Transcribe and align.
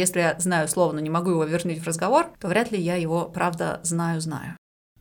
если 0.00 0.20
я 0.20 0.36
знаю 0.38 0.68
слово, 0.68 0.92
но 0.92 1.00
не 1.00 1.10
могу 1.10 1.30
его 1.30 1.44
вернуть 1.44 1.78
в 1.78 1.86
разговор, 1.86 2.26
то 2.40 2.48
вряд 2.48 2.72
ли 2.72 2.80
я 2.80 2.96
его, 2.96 3.26
правда, 3.26 3.80
знаю-знаю. 3.82 4.56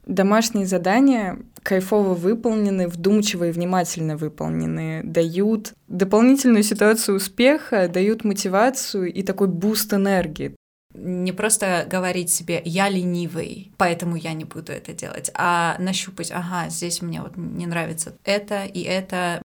Домашние 0.05 0.65
задания 0.65 1.37
кайфово 1.61 2.15
выполнены, 2.15 2.87
вдумчиво 2.87 3.47
и 3.47 3.51
внимательно 3.51 4.17
выполнены, 4.17 5.01
дают 5.03 5.73
дополнительную 5.87 6.63
ситуацию 6.63 7.17
успеха, 7.17 7.87
дают 7.87 8.23
мотивацию 8.23 9.13
и 9.13 9.21
такой 9.21 9.47
boost 9.47 9.93
энергии. 9.93 10.55
Не 10.95 11.31
просто 11.31 11.85
говорить 11.87 12.31
себе 12.31 12.59
«я 12.65 12.89
ленивый, 12.89 13.71
поэтому 13.77 14.15
я 14.15 14.33
не 14.33 14.45
буду 14.45 14.71
это 14.71 14.93
делать», 14.93 15.29
а 15.35 15.75
нащупать 15.77 16.31
«ага, 16.31 16.69
здесь 16.69 17.03
мне 17.03 17.21
вот 17.21 17.37
не 17.37 17.67
нравится 17.67 18.15
это 18.23 18.65
и 18.65 18.81
это, 18.81 19.43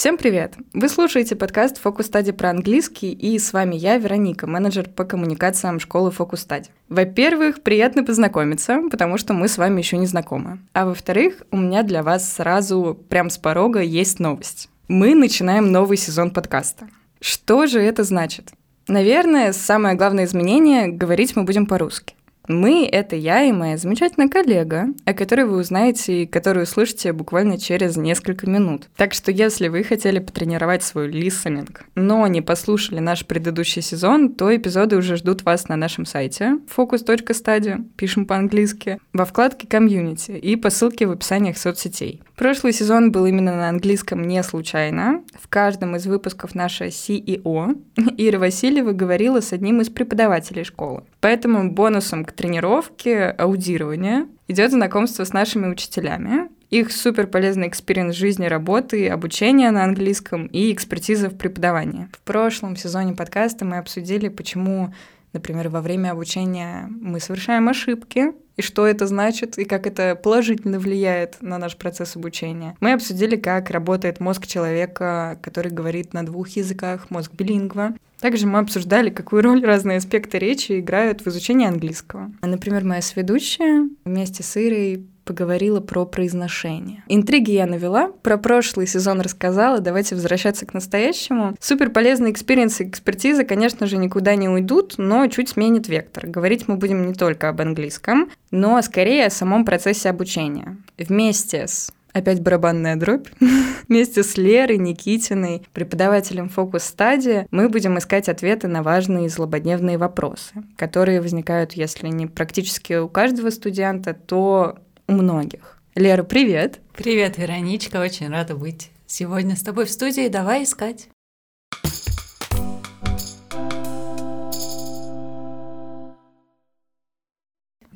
Всем 0.00 0.16
привет! 0.16 0.54
Вы 0.72 0.88
слушаете 0.88 1.36
подкаст 1.36 1.76
«Focus 1.76 2.06
Study» 2.06 2.32
про 2.32 2.48
английский, 2.48 3.12
и 3.12 3.38
с 3.38 3.52
вами 3.52 3.76
я, 3.76 3.98
Вероника, 3.98 4.46
менеджер 4.46 4.88
по 4.88 5.04
коммуникациям 5.04 5.78
школы 5.78 6.10
«Focus 6.10 6.40
Study». 6.40 6.70
Во-первых, 6.88 7.62
приятно 7.62 8.02
познакомиться, 8.02 8.80
потому 8.90 9.18
что 9.18 9.34
мы 9.34 9.46
с 9.46 9.58
вами 9.58 9.78
еще 9.78 9.98
не 9.98 10.06
знакомы. 10.06 10.60
А 10.72 10.86
во-вторых, 10.86 11.42
у 11.50 11.58
меня 11.58 11.82
для 11.82 12.02
вас 12.02 12.32
сразу, 12.32 12.98
прям 13.10 13.28
с 13.28 13.36
порога, 13.36 13.82
есть 13.82 14.20
новость. 14.20 14.70
Мы 14.88 15.14
начинаем 15.14 15.70
новый 15.70 15.98
сезон 15.98 16.30
подкаста. 16.30 16.88
Что 17.20 17.66
же 17.66 17.78
это 17.78 18.02
значит? 18.02 18.52
Наверное, 18.88 19.52
самое 19.52 19.96
главное 19.96 20.24
изменение— 20.24 20.88
говорить 20.88 21.36
мы 21.36 21.42
будем 21.42 21.66
по-русски. 21.66 22.14
Мы— 22.50 22.84
это 22.92 23.14
я 23.14 23.44
и 23.44 23.52
моя 23.52 23.76
замечательная 23.76 24.28
коллега, 24.28 24.88
о 25.04 25.14
которой 25.14 25.46
вы 25.46 25.58
узнаете 25.58 26.24
и 26.24 26.26
которую 26.26 26.64
услышите 26.64 27.12
буквально 27.12 27.58
через 27.58 27.96
несколько 27.96 28.50
минут. 28.50 28.88
Так 28.96 29.14
что 29.14 29.30
если 29.30 29.68
вы 29.68 29.84
хотели 29.84 30.18
потренировать 30.18 30.82
свой 30.82 31.08
listening, 31.08 31.84
но 31.94 32.26
не 32.26 32.40
послушали 32.40 32.98
наш 32.98 33.24
предыдущий 33.24 33.82
сезон, 33.82 34.34
то 34.34 34.54
эпизоды 34.54 34.96
уже 34.96 35.14
ждут 35.14 35.44
вас 35.44 35.68
на 35.68 35.76
нашем 35.76 36.04
сайте 36.06 36.58
focus.study, 36.76 37.84
пишем 37.96 38.26
по-английски, 38.26 38.98
во 39.12 39.24
вкладке 39.24 39.68
«Community» 39.68 40.32
и 40.32 40.56
по 40.56 40.70
ссылке 40.70 41.06
в 41.06 41.12
описаниях 41.12 41.56
соцсетей. 41.56 42.20
Прошлый 42.34 42.72
сезон 42.72 43.12
был 43.12 43.26
именно 43.26 43.54
на 43.54 43.68
английском 43.68 44.22
не 44.22 44.42
случайно. 44.42 45.22
В 45.40 45.46
каждом 45.46 45.94
из 45.94 46.06
выпусков 46.06 46.56
наша 46.56 46.86
CEO 46.86 47.80
Ира 48.16 48.38
Васильева 48.40 48.90
говорила 48.90 49.40
с 49.40 49.52
одним 49.52 49.82
из 49.82 49.88
преподавателей 49.88 50.64
школы. 50.64 51.04
Поэтому 51.20 51.70
бонусом 51.70 52.24
к 52.24 52.32
тренировке 52.32 53.26
аудирования 53.26 54.26
идет 54.48 54.72
знакомство 54.72 55.24
с 55.24 55.32
нашими 55.32 55.66
учителями, 55.68 56.48
их 56.70 56.92
супер 56.92 57.26
полезный 57.26 57.68
experience 57.68 58.14
жизни, 58.14 58.46
работы, 58.46 59.08
обучения 59.08 59.70
на 59.72 59.82
английском 59.84 60.46
и 60.46 60.72
экспертиза 60.72 61.28
в 61.28 61.36
преподавании. 61.36 62.08
В 62.12 62.20
прошлом 62.20 62.76
сезоне 62.76 63.14
подкаста 63.14 63.64
мы 63.64 63.78
обсудили, 63.78 64.28
почему 64.28 64.92
Например, 65.32 65.68
во 65.68 65.80
время 65.80 66.10
обучения 66.10 66.88
мы 66.90 67.20
совершаем 67.20 67.68
ошибки, 67.68 68.32
и 68.56 68.62
что 68.62 68.86
это 68.86 69.06
значит, 69.06 69.58
и 69.58 69.64
как 69.64 69.86
это 69.86 70.16
положительно 70.16 70.78
влияет 70.78 71.40
на 71.40 71.56
наш 71.56 71.76
процесс 71.76 72.16
обучения. 72.16 72.76
Мы 72.80 72.92
обсудили, 72.92 73.36
как 73.36 73.70
работает 73.70 74.18
мозг 74.18 74.46
человека, 74.46 75.38
который 75.40 75.70
говорит 75.70 76.12
на 76.14 76.26
двух 76.26 76.48
языках, 76.50 77.10
мозг 77.10 77.32
билингва. 77.32 77.94
Также 78.20 78.46
мы 78.46 78.58
обсуждали, 78.58 79.10
какую 79.10 79.42
роль 79.42 79.64
разные 79.64 79.98
аспекты 79.98 80.38
речи 80.38 80.78
играют 80.78 81.22
в 81.22 81.28
изучении 81.28 81.66
английского. 81.66 82.32
Например, 82.42 82.84
моя 82.84 83.02
соведущая 83.02 83.88
вместе 84.04 84.42
с 84.42 84.56
Ирой 84.56 85.06
поговорила 85.24 85.80
про 85.80 86.06
произношение. 86.06 87.04
Интриги 87.06 87.52
я 87.52 87.66
навела, 87.66 88.08
про 88.22 88.36
прошлый 88.36 88.88
сезон 88.88 89.20
рассказала, 89.20 89.78
давайте 89.78 90.16
возвращаться 90.16 90.66
к 90.66 90.74
настоящему. 90.74 91.54
Супер 91.60 91.90
полезные 91.90 92.32
experience 92.32 92.79
ы 92.79 92.84
и 92.84 92.88
экспертиза, 92.88 93.44
конечно 93.44 93.86
же, 93.86 93.96
никуда 93.96 94.34
не 94.34 94.48
уйдут, 94.48 94.94
но 94.98 95.26
чуть 95.28 95.50
сменит 95.50 95.86
вектор. 95.86 96.26
Говорить 96.26 96.66
мы 96.66 96.76
будем 96.76 97.06
не 97.06 97.14
только 97.14 97.48
об 97.48 97.60
английском, 97.60 98.30
но 98.50 98.82
скорее 98.82 99.26
о 99.26 99.30
самом 99.30 99.64
процессе 99.64 100.10
обучения. 100.10 100.78
Вместе 100.98 101.68
с 101.68 101.92
Опять 102.12 102.40
барабанная 102.40 102.96
дробь. 102.96 103.28
Вместе 103.88 104.22
с 104.22 104.36
Лерой 104.36 104.78
Никитиной, 104.78 105.62
преподавателем 105.72 106.48
Focus 106.48 106.84
Study, 106.84 107.46
мы 107.50 107.68
будем 107.68 107.98
искать 107.98 108.28
ответы 108.28 108.68
на 108.68 108.82
важные 108.82 109.28
злободневные 109.28 109.98
вопросы, 109.98 110.52
которые 110.76 111.20
возникают, 111.20 111.74
если 111.74 112.08
не 112.08 112.26
практически 112.26 112.94
у 112.94 113.08
каждого 113.08 113.50
студента, 113.50 114.14
то 114.14 114.78
у 115.06 115.12
многих. 115.12 115.78
Лера, 115.94 116.22
привет! 116.22 116.80
Привет, 116.96 117.38
Вероничка, 117.38 118.00
очень 118.00 118.28
рада 118.28 118.54
быть 118.54 118.90
сегодня 119.06 119.56
с 119.56 119.62
тобой 119.62 119.86
в 119.86 119.90
студии. 119.90 120.28
Давай 120.28 120.62
искать. 120.64 121.08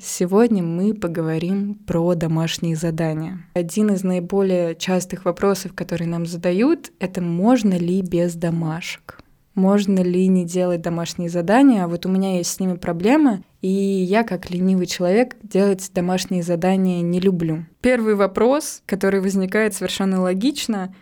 Сегодня 0.07 0.61
мы 0.61 0.93
поговорим 0.93 1.73
про 1.73 2.13
домашние 2.13 2.75
задания. 2.75 3.39
Один 3.55 3.89
из 3.89 4.03
наиболее 4.03 4.75
частых 4.75 5.25
вопросов, 5.25 5.73
которые 5.73 6.07
нам 6.07 6.27
задают, 6.27 6.91
это 6.99 7.23
можно 7.23 7.73
ли 7.73 8.01
без 8.01 8.35
домашек? 8.35 9.19
можно 9.55 10.01
ли 10.01 10.27
не 10.27 10.43
делать 10.43 10.81
домашние 10.81 11.29
задания. 11.29 11.87
Вот 11.87 12.05
у 12.05 12.09
меня 12.09 12.35
есть 12.35 12.51
с 12.51 12.59
ними 12.59 12.75
проблемы, 12.75 13.41
и 13.61 13.69
я, 13.69 14.23
как 14.23 14.49
ленивый 14.49 14.85
человек, 14.85 15.37
делать 15.41 15.89
домашние 15.93 16.43
задания 16.43 17.01
не 17.01 17.21
люблю. 17.21 17.65
Первый 17.79 18.15
вопрос, 18.15 18.83
который 18.85 19.21
возникает 19.21 19.73
совершенно 19.73 20.19
логично, 20.19 20.93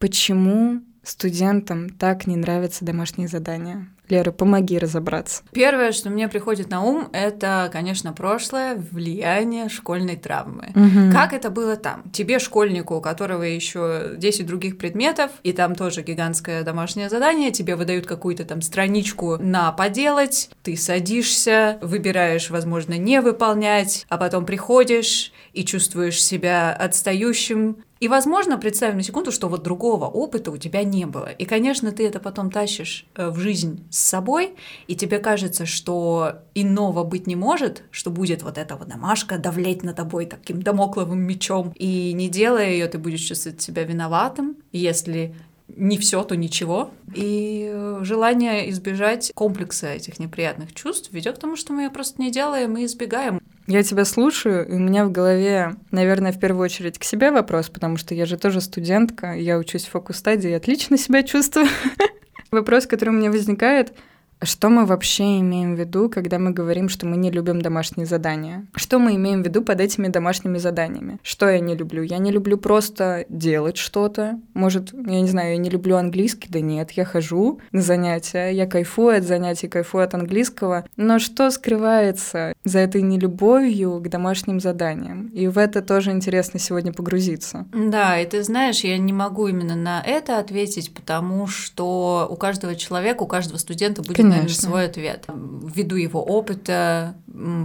почему 0.00 0.82
студентам 1.04 1.90
так 1.90 2.26
не 2.26 2.34
нравятся 2.34 2.84
домашние 2.84 3.28
задания? 3.28 3.88
Лера, 4.12 4.30
помоги 4.30 4.78
разобраться. 4.78 5.42
Первое, 5.52 5.92
что 5.92 6.10
мне 6.10 6.28
приходит 6.28 6.68
на 6.70 6.82
ум, 6.82 7.08
это, 7.12 7.70
конечно, 7.72 8.12
прошлое 8.12 8.76
влияние 8.76 9.70
школьной 9.70 10.16
травмы. 10.16 10.68
Угу. 10.74 11.12
Как 11.12 11.32
это 11.32 11.48
было 11.48 11.76
там? 11.76 12.02
Тебе, 12.12 12.38
школьнику, 12.38 12.96
у 12.96 13.00
которого 13.00 13.42
еще 13.42 14.12
10 14.18 14.46
других 14.46 14.76
предметов, 14.76 15.30
и 15.42 15.52
там 15.54 15.74
тоже 15.74 16.02
гигантское 16.02 16.62
домашнее 16.62 17.08
задание, 17.08 17.50
тебе 17.52 17.74
выдают 17.74 18.06
какую-то 18.06 18.44
там 18.44 18.60
страничку 18.60 19.38
на 19.38 19.72
поделать, 19.72 20.50
ты 20.62 20.76
садишься, 20.76 21.78
выбираешь, 21.80 22.50
возможно, 22.50 22.98
не 22.98 23.22
выполнять, 23.22 24.04
а 24.10 24.18
потом 24.18 24.44
приходишь 24.44 25.32
и 25.54 25.64
чувствуешь 25.64 26.22
себя 26.22 26.72
отстающим, 26.72 27.78
и, 28.02 28.08
возможно, 28.08 28.58
представим 28.58 28.96
на 28.96 29.04
секунду, 29.04 29.30
что 29.30 29.48
вот 29.48 29.62
другого 29.62 30.06
опыта 30.06 30.50
у 30.50 30.56
тебя 30.56 30.82
не 30.82 31.06
было. 31.06 31.26
И, 31.26 31.44
конечно, 31.44 31.92
ты 31.92 32.04
это 32.04 32.18
потом 32.18 32.50
тащишь 32.50 33.06
э, 33.14 33.28
в 33.30 33.38
жизнь 33.38 33.84
с 33.90 33.98
собой, 33.98 34.56
и 34.88 34.96
тебе 34.96 35.20
кажется, 35.20 35.66
что 35.66 36.40
иного 36.52 37.04
быть 37.04 37.28
не 37.28 37.36
может, 37.36 37.84
что 37.92 38.10
будет 38.10 38.42
вот 38.42 38.58
эта 38.58 38.74
вот 38.74 38.88
домашка 38.88 39.38
давлеть 39.38 39.84
на 39.84 39.94
тобой 39.94 40.26
таким 40.26 40.62
домокловым 40.62 41.20
мечом. 41.20 41.72
И 41.76 42.12
не 42.12 42.28
делая 42.28 42.70
ее, 42.70 42.88
ты 42.88 42.98
будешь 42.98 43.20
чувствовать 43.20 43.62
себя 43.62 43.84
виноватым, 43.84 44.56
если 44.72 45.36
не 45.68 45.96
все, 45.96 46.24
то 46.24 46.36
ничего. 46.36 46.90
И 47.14 47.70
э, 47.72 48.00
желание 48.02 48.68
избежать 48.70 49.30
комплекса 49.32 49.92
этих 49.92 50.18
неприятных 50.18 50.74
чувств 50.74 51.12
ведет 51.12 51.36
к 51.36 51.40
тому, 51.40 51.54
что 51.54 51.72
мы 51.72 51.82
ее 51.82 51.90
просто 51.90 52.20
не 52.20 52.32
делаем 52.32 52.76
и 52.76 52.84
избегаем. 52.84 53.40
Я 53.66 53.82
тебя 53.84 54.04
слушаю, 54.04 54.66
и 54.66 54.72
у 54.72 54.78
меня 54.78 55.04
в 55.04 55.12
голове, 55.12 55.76
наверное, 55.92 56.32
в 56.32 56.40
первую 56.40 56.64
очередь 56.64 56.98
к 56.98 57.04
себе 57.04 57.30
вопрос, 57.30 57.68
потому 57.68 57.96
что 57.96 58.14
я 58.14 58.26
же 58.26 58.36
тоже 58.36 58.60
студентка, 58.60 59.34
я 59.34 59.56
учусь 59.56 59.84
в 59.84 59.90
фокус-стадии 59.90 60.50
отлично 60.50 60.98
себя 60.98 61.22
чувствую. 61.22 61.66
Вопрос, 62.50 62.86
который 62.86 63.10
у 63.10 63.12
меня 63.12 63.30
возникает, 63.30 63.94
что 64.42 64.68
мы 64.68 64.86
вообще 64.86 65.40
имеем 65.40 65.74
в 65.74 65.78
виду, 65.78 66.08
когда 66.08 66.38
мы 66.38 66.50
говорим, 66.50 66.88
что 66.88 67.06
мы 67.06 67.16
не 67.16 67.30
любим 67.30 67.60
домашние 67.62 68.06
задания? 68.06 68.66
Что 68.74 68.98
мы 68.98 69.14
имеем 69.14 69.42
в 69.42 69.46
виду 69.46 69.62
под 69.62 69.80
этими 69.80 70.08
домашними 70.08 70.58
заданиями? 70.58 71.18
Что 71.22 71.48
я 71.48 71.60
не 71.60 71.74
люблю? 71.74 72.02
Я 72.02 72.18
не 72.18 72.30
люблю 72.30 72.58
просто 72.58 73.24
делать 73.28 73.76
что-то. 73.76 74.38
Может, 74.54 74.92
я 74.92 75.20
не 75.20 75.28
знаю, 75.28 75.52
я 75.52 75.56
не 75.56 75.70
люблю 75.70 75.96
английский? 75.96 76.48
Да 76.50 76.60
нет, 76.60 76.92
я 76.92 77.04
хожу 77.04 77.60
на 77.72 77.82
занятия, 77.82 78.50
я 78.50 78.66
кайфую 78.66 79.18
от 79.18 79.24
занятий, 79.24 79.68
кайфую 79.68 80.04
от 80.04 80.14
английского. 80.14 80.84
Но 80.96 81.18
что 81.18 81.50
скрывается 81.50 82.54
за 82.64 82.80
этой 82.80 83.02
нелюбовью 83.02 84.00
к 84.00 84.08
домашним 84.08 84.60
заданиям? 84.60 85.28
И 85.28 85.46
в 85.46 85.58
это 85.58 85.82
тоже 85.82 86.10
интересно 86.10 86.58
сегодня 86.58 86.92
погрузиться. 86.92 87.66
Да, 87.72 88.18
и 88.18 88.26
ты 88.26 88.42
знаешь, 88.42 88.80
я 88.80 88.98
не 88.98 89.12
могу 89.12 89.48
именно 89.48 89.76
на 89.76 90.02
это 90.02 90.38
ответить, 90.38 90.92
потому 90.94 91.46
что 91.46 92.26
у 92.30 92.36
каждого 92.36 92.74
человека, 92.74 93.22
у 93.22 93.26
каждого 93.26 93.58
студента 93.58 94.02
будет 94.02 94.16
Конечно. 94.16 94.31
Наверное, 94.32 94.54
свой 94.54 94.84
ответ. 94.86 95.26
Ввиду 95.28 95.96
его 95.96 96.22
опыта, 96.22 97.14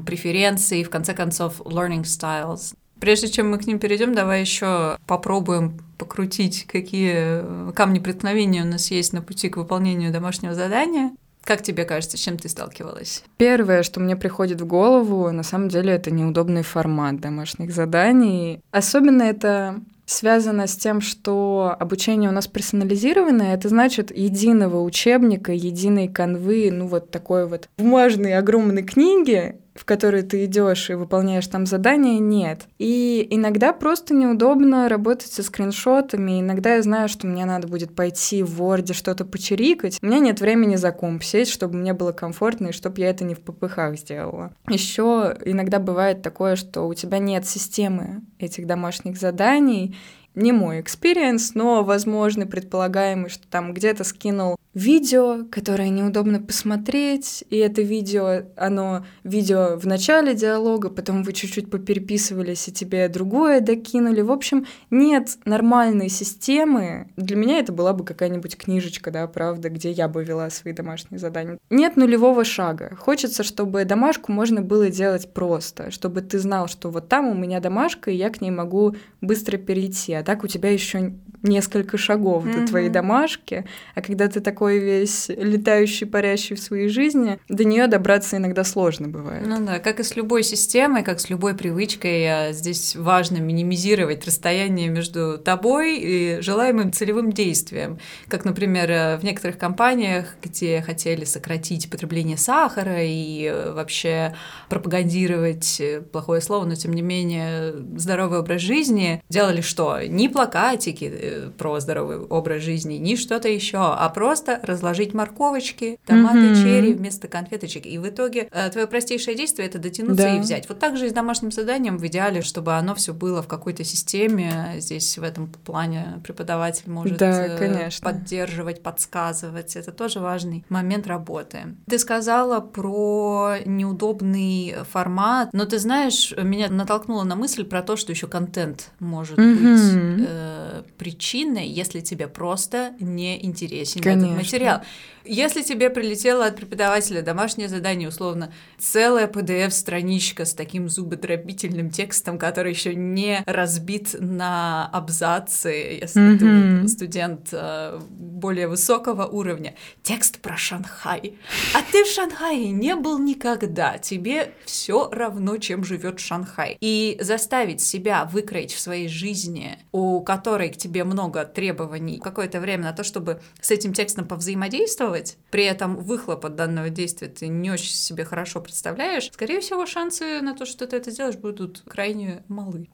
преференций, 0.06 0.84
в 0.84 0.90
конце 0.90 1.14
концов, 1.14 1.62
learning 1.62 2.04
styles. 2.04 2.74
Прежде 3.00 3.28
чем 3.28 3.52
мы 3.52 3.60
к 3.60 3.68
ним 3.68 3.80
перейдем, 3.80 4.16
давай 4.16 4.42
еще 4.42 4.98
попробуем 5.06 5.80
покрутить, 5.98 6.66
какие 6.66 7.72
камни 7.74 8.00
преткновения 8.00 8.64
у 8.64 8.68
нас 8.68 8.90
есть 8.92 9.14
на 9.14 9.22
пути 9.22 9.50
к 9.50 9.58
выполнению 9.58 10.12
домашнего 10.12 10.56
задания. 10.56 11.12
Как 11.44 11.62
тебе 11.62 11.86
кажется, 11.86 12.18
с 12.18 12.20
чем 12.20 12.38
ты 12.38 12.50
сталкивалась? 12.50 13.24
Первое, 13.38 13.84
что 13.84 14.02
мне 14.02 14.18
приходит 14.18 14.60
в 14.60 14.66
голову, 14.66 15.32
на 15.32 15.44
самом 15.44 15.70
деле, 15.70 15.94
это 15.94 16.12
неудобный 16.12 16.64
формат 16.64 17.22
домашних 17.22 17.72
заданий. 17.72 18.60
Особенно 18.72 19.24
это 19.24 19.80
связано 20.08 20.66
с 20.68 20.76
тем, 20.76 21.02
что 21.02 21.76
обучение 21.78 22.30
у 22.30 22.34
нас 22.34 22.48
персонализированное, 22.48 23.54
это 23.54 23.70
значит 23.70 24.16
единого 24.16 24.82
учебника, 24.82 25.52
единой 25.52 26.08
канвы, 26.08 26.72
ну 26.72 26.88
вот 26.88 27.12
такой 27.12 27.48
вот 27.48 27.70
бумажной 27.78 28.36
огромной 28.36 28.84
книги, 28.84 29.60
в 29.78 29.86
которой 29.86 30.24
ты 30.24 30.46
идешь 30.46 30.90
и 30.90 30.96
выполняешь 30.96 31.48
там 31.48 31.66
задания, 31.66 32.20
нет. 32.20 32.68
И 32.80 33.26
иногда 33.30 33.74
просто 33.74 34.14
неудобно 34.14 34.90
работать 34.90 35.32
со 35.32 35.44
скриншотами. 35.44 36.42
Иногда 36.42 36.76
я 36.76 36.82
знаю, 36.82 37.08
что 37.10 37.28
мне 37.28 37.46
надо 37.46 37.68
будет 37.68 37.96
пойти 37.96 38.44
в 38.44 38.62
Word 38.62 38.94
что-то 38.94 39.26
почерикать. 39.26 40.00
У 40.02 40.06
меня 40.06 40.20
нет 40.20 40.42
времени 40.42 40.76
за 40.76 40.92
комп 40.92 41.24
сесть, 41.24 41.52
чтобы 41.52 41.78
мне 41.78 41.94
было 41.94 42.12
комфортно 42.12 42.68
и 42.68 42.72
чтобы 42.72 43.00
я 43.02 43.10
это 43.10 43.24
не 43.24 43.36
в 43.36 43.40
ППХ 43.40 43.96
сделала. 43.96 44.52
Еще 44.68 45.38
иногда 45.46 45.80
бывает 45.80 46.22
такое, 46.22 46.56
что 46.56 46.88
у 46.88 46.94
тебя 46.94 47.20
нет 47.20 47.46
системы 47.46 48.22
этих 48.40 48.66
домашних 48.68 49.18
заданий, 49.18 49.96
не 50.38 50.52
мой 50.52 50.82
experience, 50.82 51.56
но 51.56 51.84
возможно 51.84 52.46
предполагаемый, 52.46 53.30
что 53.30 53.48
там 53.48 53.74
где-то 53.74 54.04
скинул 54.04 54.56
видео, 54.78 55.46
которое 55.50 55.90
неудобно 55.90 56.40
посмотреть, 56.40 57.44
и 57.50 57.58
это 57.58 57.82
видео, 57.82 58.44
оно 58.56 59.08
видео 59.24 59.76
в 59.76 59.88
начале 59.88 60.36
диалога, 60.36 60.90
потом 60.90 61.24
вы 61.24 61.34
чуть-чуть 61.34 61.72
попереписывались, 61.72 62.68
и 62.68 62.72
тебе 62.72 63.10
другое 63.10 63.60
докинули. 63.60 64.22
В 64.22 64.32
общем, 64.32 64.68
нет 64.92 65.40
нормальной 65.46 66.10
системы. 66.10 67.08
Для 67.18 67.36
меня 67.36 67.58
это 67.58 67.74
была 67.74 67.94
бы 67.94 68.06
какая-нибудь 68.06 68.56
книжечка, 68.56 69.10
да, 69.10 69.26
правда, 69.26 69.70
где 69.70 69.90
я 69.90 70.08
бы 70.08 70.24
вела 70.24 70.52
свои 70.52 70.74
домашние 70.74 71.18
задания. 71.18 71.58
Нет 71.72 71.98
нулевого 71.98 72.44
шага. 72.44 72.96
Хочется, 73.00 73.42
чтобы 73.42 73.84
домашку 73.84 74.32
можно 74.32 74.62
было 74.62 74.90
делать 74.92 75.34
просто, 75.34 75.90
чтобы 75.90 76.22
ты 76.22 76.38
знал, 76.38 76.68
что 76.68 76.92
вот 76.92 77.10
там 77.10 77.28
у 77.30 77.34
меня 77.34 77.60
домашка, 77.60 78.12
и 78.12 78.16
я 78.16 78.30
к 78.30 78.42
ней 78.42 78.52
могу 78.52 78.96
быстро 79.22 79.58
перейти, 79.58 80.14
а 80.14 80.22
так 80.28 80.44
у 80.44 80.48
тебя 80.48 80.72
еще 80.72 81.14
несколько 81.42 81.98
шагов 81.98 82.46
mm-hmm. 82.46 82.62
до 82.62 82.68
твоей 82.68 82.90
домашки, 82.90 83.66
а 83.96 84.02
когда 84.02 84.28
ты 84.28 84.42
такой 84.42 84.80
весь 84.80 85.30
летающий, 85.30 86.06
парящий 86.06 86.56
в 86.56 86.60
своей 86.60 86.90
жизни, 86.90 87.40
до 87.48 87.64
нее 87.64 87.88
добраться 87.88 88.38
иногда 88.38 88.64
сложно 88.64 89.08
бывает. 89.08 89.46
Ну 89.48 89.66
да, 89.66 89.80
как 89.80 90.02
и 90.02 90.04
с 90.04 90.16
любой 90.16 90.44
системой, 90.44 91.04
как 91.04 91.22
с 91.22 91.30
любой 91.30 91.56
привычкой, 91.56 92.52
здесь 92.52 92.96
важно 92.96 93.38
минимизировать 93.38 94.26
расстояние 94.26 94.90
между 94.90 95.38
тобой 95.38 95.98
и 95.98 96.42
желаемым 96.42 96.92
целевым 96.92 97.32
действием. 97.32 98.00
Как, 98.28 98.46
например, 98.46 99.18
в 99.18 99.24
некоторых 99.24 99.58
компаниях, 99.58 100.36
где 100.44 100.82
хотели 100.82 101.24
сократить 101.24 101.90
потребление 101.90 102.38
сахара 102.38 103.04
и 103.04 103.46
э, 103.46 103.72
вообще 103.72 104.36
пропагандировать 104.70 105.80
э, 105.80 106.02
плохое 106.02 106.42
слово, 106.42 106.66
но 106.66 106.76
тем 106.76 106.94
не 106.94 107.02
менее 107.02 107.74
здоровый 107.96 108.40
образ 108.40 108.62
жизни, 108.62 109.24
делали 109.30 109.62
что? 109.62 110.02
Ни 110.18 110.28
плакатики, 110.28 111.52
про 111.60 111.80
здоровый 111.80 112.18
образ 112.18 112.64
жизни, 112.64 112.96
ни 112.96 113.16
что-то 113.16 113.48
еще, 113.48 113.78
а 113.78 114.10
просто 114.10 114.60
разложить 114.64 115.14
морковочки, 115.14 116.00
томаты, 116.06 116.40
mm-hmm. 116.40 116.64
черри 116.64 116.94
вместо 116.94 117.28
конфеточек. 117.28 117.86
И 117.86 118.00
в 118.00 118.10
итоге 118.10 118.48
э, 118.52 118.70
твое 118.72 118.88
простейшее 118.88 119.38
действие 119.38 119.68
это 119.68 119.78
дотянуться 119.78 120.24
да. 120.24 120.36
и 120.36 120.40
взять. 120.40 120.68
Вот 120.70 120.80
так 120.80 120.98
же 120.98 121.06
и 121.06 121.10
с 121.10 121.14
домашним 121.14 121.52
заданием 121.52 122.00
в 122.00 122.08
идеале, 122.08 122.42
чтобы 122.42 122.74
оно 122.74 122.96
все 122.96 123.14
было 123.14 123.44
в 123.44 123.48
какой-то 123.48 123.84
системе. 123.84 124.76
Здесь 124.78 125.20
в 125.20 125.24
этом 125.24 125.50
плане 125.50 126.20
преподаватель 126.24 126.90
может 126.90 127.18
да, 127.18 127.46
э, 127.46 127.58
конечно. 127.60 128.04
поддерживать, 128.04 128.82
подсказывать. 128.82 129.76
Это 129.76 129.92
тоже 129.92 130.20
важный 130.20 130.66
момент 130.70 131.06
работы. 131.06 131.76
Ты 131.88 132.00
сказала 132.00 132.60
про 132.60 133.58
неудобный 133.66 134.78
формат, 134.92 135.50
но 135.54 135.66
ты 135.66 135.78
знаешь, 135.78 136.34
меня 136.36 136.70
натолкнуло 136.70 137.24
на 137.24 137.36
мысль 137.36 137.64
про 137.64 137.84
то, 137.84 137.96
что 137.96 138.12
еще 138.12 138.28
контент 138.28 138.90
может 139.00 139.38
mm-hmm. 139.38 139.74
быть 139.74 139.97
э, 139.98 140.84
причиной, 140.98 141.68
если 141.68 142.02
тебе 142.02 142.28
просто 142.28 142.94
не 143.00 143.44
интересен 143.46 144.02
Конечно. 144.02 144.26
этот 144.26 144.38
материал. 144.38 144.82
Если 145.28 145.62
тебе 145.62 145.90
прилетело 145.90 146.46
от 146.46 146.56
преподавателя 146.56 147.22
домашнее 147.22 147.68
задание, 147.70 148.10
условно, 148.10 148.52
целая 148.80 149.28
PDF-страничка 149.28 150.46
с 150.46 150.54
таким 150.54 150.90
зубодробительным 150.90 151.90
текстом, 151.90 152.38
который 152.38 152.72
еще 152.72 152.96
не 152.96 153.44
разбит 153.46 154.16
на 154.20 154.88
абзацы, 154.88 156.00
если 156.02 156.36
mm-hmm. 156.36 156.82
ты 156.82 156.88
студент 156.88 157.50
э, 157.52 158.00
более 158.10 158.68
высокого 158.68 159.26
уровня, 159.26 159.76
текст 160.04 160.40
про 160.40 160.56
Шанхай. 160.56 161.38
А 161.74 161.80
ты 161.92 162.04
в 162.04 162.08
Шанхае 162.08 162.72
не 162.72 162.96
был 162.96 163.20
никогда. 163.20 163.98
Тебе 163.98 164.54
все 164.66 165.10
равно, 165.12 165.58
чем 165.58 165.84
живет 165.84 166.20
Шанхай. 166.20 166.78
И 166.80 167.18
заставить 167.20 167.82
себя 167.82 168.26
выкроить 168.26 168.74
в 168.74 168.80
своей 168.80 169.08
жизни, 169.08 169.78
у 169.92 170.22
которой 170.22 170.70
к 170.70 170.78
тебе 170.78 171.04
много 171.04 171.46
требований, 171.46 172.20
какое-то 172.20 172.60
время 172.60 172.84
на 172.86 172.94
то, 172.94 173.04
чтобы 173.04 173.42
с 173.60 173.72
этим 173.72 173.94
текстом 173.94 174.28
повзаимодействовать, 174.28 175.17
делать, 175.18 175.38
при 175.52 175.64
этом 175.64 175.98
выхлоп 175.98 176.46
от 176.46 176.56
данного 176.56 176.90
действия 176.90 177.28
ты 177.28 177.48
не 177.48 177.72
очень 177.72 177.94
себе 177.94 178.26
хорошо 178.26 178.62
представляешь, 178.62 179.30
скорее 179.32 179.60
всего, 179.60 179.86
шансы 179.86 180.42
на 180.42 180.56
то, 180.56 180.66
что 180.66 180.88
ты 180.88 180.98
это 180.98 181.12
сделаешь, 181.12 181.38
будут 181.38 181.84
крайне 181.88 182.44
малы. 182.48 182.88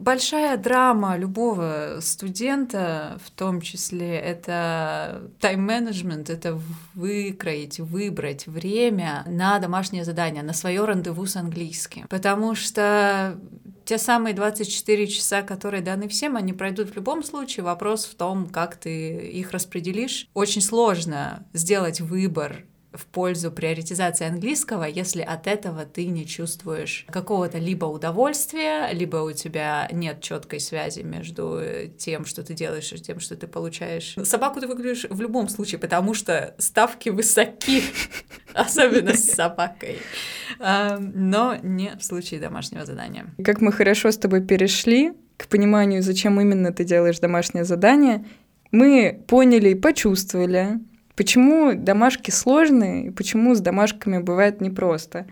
Большая 0.00 0.56
драма 0.56 1.18
любого 1.18 1.98
студента, 2.00 3.18
в 3.22 3.30
том 3.30 3.60
числе, 3.60 4.16
это 4.16 5.30
тайм-менеджмент, 5.40 6.30
это 6.30 6.58
выкроить, 6.94 7.78
выбрать 7.80 8.46
время 8.46 9.24
на 9.26 9.58
домашнее 9.58 10.06
задание, 10.06 10.42
на 10.42 10.54
свое 10.54 10.82
рандеву 10.86 11.26
с 11.26 11.36
английским. 11.36 12.06
Потому 12.08 12.54
что 12.54 13.38
те 13.84 13.98
самые 13.98 14.34
24 14.34 15.06
часа, 15.06 15.42
которые 15.42 15.82
даны 15.82 16.08
всем, 16.08 16.36
они 16.36 16.54
пройдут 16.54 16.90
в 16.90 16.96
любом 16.96 17.22
случае. 17.22 17.64
Вопрос 17.64 18.06
в 18.06 18.14
том, 18.14 18.48
как 18.48 18.76
ты 18.76 19.18
их 19.18 19.50
распределишь. 19.50 20.28
Очень 20.32 20.62
сложно 20.62 21.46
сделать 21.52 22.00
выбор 22.00 22.64
в 22.92 23.06
пользу 23.06 23.52
приоритизации 23.52 24.26
английского, 24.26 24.84
если 24.84 25.22
от 25.22 25.46
этого 25.46 25.84
ты 25.84 26.06
не 26.06 26.26
чувствуешь 26.26 27.06
какого-то 27.08 27.58
либо 27.58 27.84
удовольствия, 27.84 28.92
либо 28.92 29.18
у 29.18 29.32
тебя 29.32 29.88
нет 29.92 30.20
четкой 30.20 30.60
связи 30.60 31.00
между 31.00 31.60
тем, 31.98 32.24
что 32.24 32.42
ты 32.42 32.54
делаешь, 32.54 32.92
и 32.92 32.98
тем, 32.98 33.20
что 33.20 33.36
ты 33.36 33.46
получаешь. 33.46 34.16
Собаку 34.24 34.60
ты 34.60 34.66
выглядишь 34.66 35.06
в 35.08 35.20
любом 35.20 35.48
случае, 35.48 35.78
потому 35.78 36.14
что 36.14 36.54
ставки 36.58 37.10
высоки, 37.10 37.82
особенно 38.54 39.14
с 39.14 39.24
собакой, 39.30 39.98
но 40.58 41.56
не 41.62 41.96
в 41.96 42.04
случае 42.04 42.40
домашнего 42.40 42.84
задания. 42.84 43.26
Как 43.44 43.60
мы 43.60 43.72
хорошо 43.72 44.10
с 44.10 44.16
тобой 44.16 44.40
перешли 44.40 45.12
к 45.36 45.46
пониманию, 45.48 46.02
зачем 46.02 46.40
именно 46.40 46.72
ты 46.72 46.84
делаешь 46.84 47.18
домашнее 47.20 47.64
задание, 47.64 48.26
мы 48.72 49.24
поняли 49.26 49.70
и 49.70 49.74
почувствовали, 49.74 50.80
Почему 51.20 51.74
домашки 51.74 52.30
сложные 52.30 53.08
и 53.08 53.10
почему 53.10 53.54
с 53.54 53.60
домашками 53.60 54.22
бывает 54.22 54.62
непросто? 54.62 55.26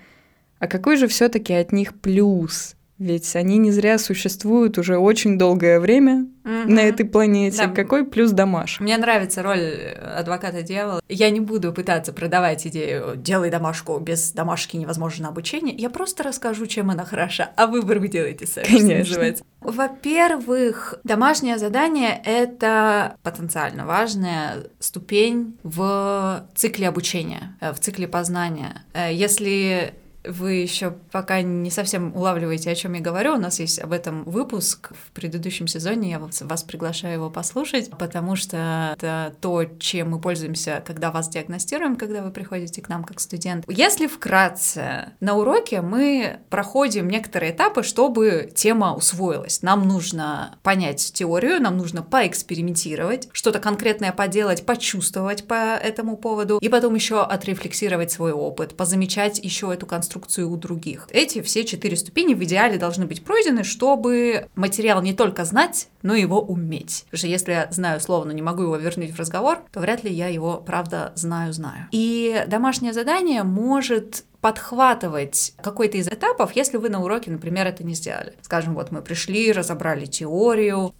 А 0.59 0.67
какой 0.67 0.99
же 0.99 1.09
все-таки 1.09 1.55
от 1.55 1.73
них 1.73 1.99
плюс? 1.99 2.77
Ведь 2.99 3.37
они 3.37 3.59
не 3.59 3.71
зря 3.71 3.97
существуют 3.97 4.77
уже 4.77 4.99
очень 4.99 5.39
долгое 5.39 5.79
время 5.79 6.27
угу. 6.45 6.73
на 6.73 6.81
этой 6.81 7.07
планете. 7.07 7.67
Да. 7.67 7.69
Какой 7.69 8.05
плюс 8.05 8.33
домаш? 8.33 8.81
Мне 8.81 8.97
нравится 8.99 9.43
роль 9.43 9.95
адвоката 10.17 10.63
дьявола. 10.63 11.01
Я 11.09 11.31
не 11.31 11.39
буду 11.39 11.73
пытаться 11.73 12.13
продавать 12.13 12.67
идею 12.67 13.15
«делай 13.17 13.51
домашку, 13.51 13.99
без 14.01 14.33
домашки 14.33 14.77
невозможно 14.77 15.29
обучение». 15.29 15.77
Я 15.77 15.91
просто 15.91 16.25
расскажу, 16.25 16.67
чем 16.67 16.91
она 16.91 17.05
хороша, 17.05 17.51
а 17.57 17.69
выбор 17.69 18.01
вы 18.01 18.09
делаете 18.09 18.47
сами, 18.47 18.67
Конечно. 18.67 19.35
Во-первых, 19.61 20.99
домашнее 21.05 21.59
задание— 21.59 22.21
это 22.25 23.17
потенциально 23.23 23.87
важная 23.87 24.69
ступень 24.81 25.57
в 25.63 26.47
цикле 26.55 26.89
обучения, 26.89 27.57
э, 27.61 27.73
в 27.73 27.79
цикле 27.79 28.09
познания. 28.09 28.83
Э, 28.93 29.13
если 29.13 29.95
вы 30.29 30.53
еще 30.55 30.95
пока 31.11 31.41
не 31.43 31.71
совсем 31.71 32.15
улавливаете, 32.15 32.71
о 32.71 32.75
чем 32.75 32.93
я 32.93 33.01
говорю, 33.01 33.35
у 33.35 33.39
нас 33.39 33.59
есть 33.59 33.79
об 33.79 33.93
этом 33.93 34.25
выпуск 34.25 34.91
в 34.93 35.13
предыдущем 35.13 35.67
сезоне, 35.67 36.11
я 36.11 36.19
вас 36.19 36.63
приглашаю 36.63 37.15
его 37.15 37.31
послушать, 37.31 37.91
потому 37.99 38.37
что 38.37 38.95
это 38.97 39.35
то, 39.41 39.65
чем 39.79 40.11
мы 40.11 40.21
пользуемся, 40.21 40.83
когда 40.87 41.11
вас 41.11 41.29
диагностируем, 41.29 41.97
когда 41.97 42.23
вы 42.23 42.31
приходите 42.31 42.83
к 42.83 42.89
нам 42.89 43.05
как 43.05 43.21
студент. 43.21 43.65
Если 43.69 44.07
вкратце, 44.07 45.13
на 45.21 45.37
уроке 45.37 45.81
мы 45.81 46.41
проходим 46.51 47.09
некоторые 47.09 47.53
этапы, 47.53 47.83
чтобы 47.83 48.51
тема 48.55 48.95
усвоилась. 48.95 49.63
Нам 49.63 49.89
нужно 49.89 50.59
понять 50.63 51.13
теорию, 51.15 51.61
нам 51.61 51.77
нужно 51.77 52.03
поэкспериментировать, 52.03 53.29
что-то 53.33 53.59
конкретное 53.59 54.13
поделать, 54.13 54.67
почувствовать 54.67 55.47
по 55.47 55.77
этому 55.77 56.17
поводу, 56.17 56.59
и 56.59 56.69
потом 56.69 56.95
еще 56.95 57.23
отрефлексировать 57.23 58.13
свой 58.13 58.33
опыт, 58.33 58.77
позамечать 58.77 59.39
еще 59.39 59.73
эту 59.73 59.87
конструкцию 59.87 60.18
инструкцию 60.19 60.51
у 60.51 60.57
других. 60.57 61.09
Эти 61.11 61.43
все 61.43 61.65
четыре 61.65 61.97
ступени 61.97 62.35
в 62.35 62.43
идеале 62.45 62.79
должны 62.79 63.07
быть 63.07 63.25
пройдены, 63.25 63.65
чтобы 63.65 64.49
материал 64.57 65.01
не 65.01 65.15
только 65.15 65.45
знать, 65.45 65.89
но 66.03 66.15
и 66.15 66.21
его 66.21 66.41
уметь. 66.41 67.05
Потому 67.05 67.19
что 67.19 67.27
если 67.29 67.53
я 67.53 67.69
знаю 67.71 68.01
слово, 68.01 68.25
но 68.25 68.33
не 68.33 68.43
могу 68.43 68.63
его 68.65 68.77
вернуть 68.77 69.13
в 69.13 69.19
разговор, 69.19 69.59
то 69.73 69.81
вряд 69.81 70.05
ли 70.05 70.13
я 70.13 70.29
его, 70.29 70.57
правда, 70.57 71.13
знаю-знаю. 71.15 71.87
И 71.93 72.45
домашнее 72.49 72.93
задание 72.93 73.43
может 73.45 74.25
подхватывать 74.41 75.53
какой-то 75.61 75.99
из 75.99 76.07
этапов, 76.07 76.53
если 76.55 76.77
вы 76.77 76.91
на 76.91 77.03
уроке, 77.03 77.29
например, 77.29 77.67
это 77.67 77.83
не 77.83 77.95
сделали. 77.95 78.35
Скажем, 78.43 78.75
вот 78.75 78.93
мы 78.93 79.03
пришли, 79.03 79.51
разобрали 79.51 80.07
теорию, 80.07 80.95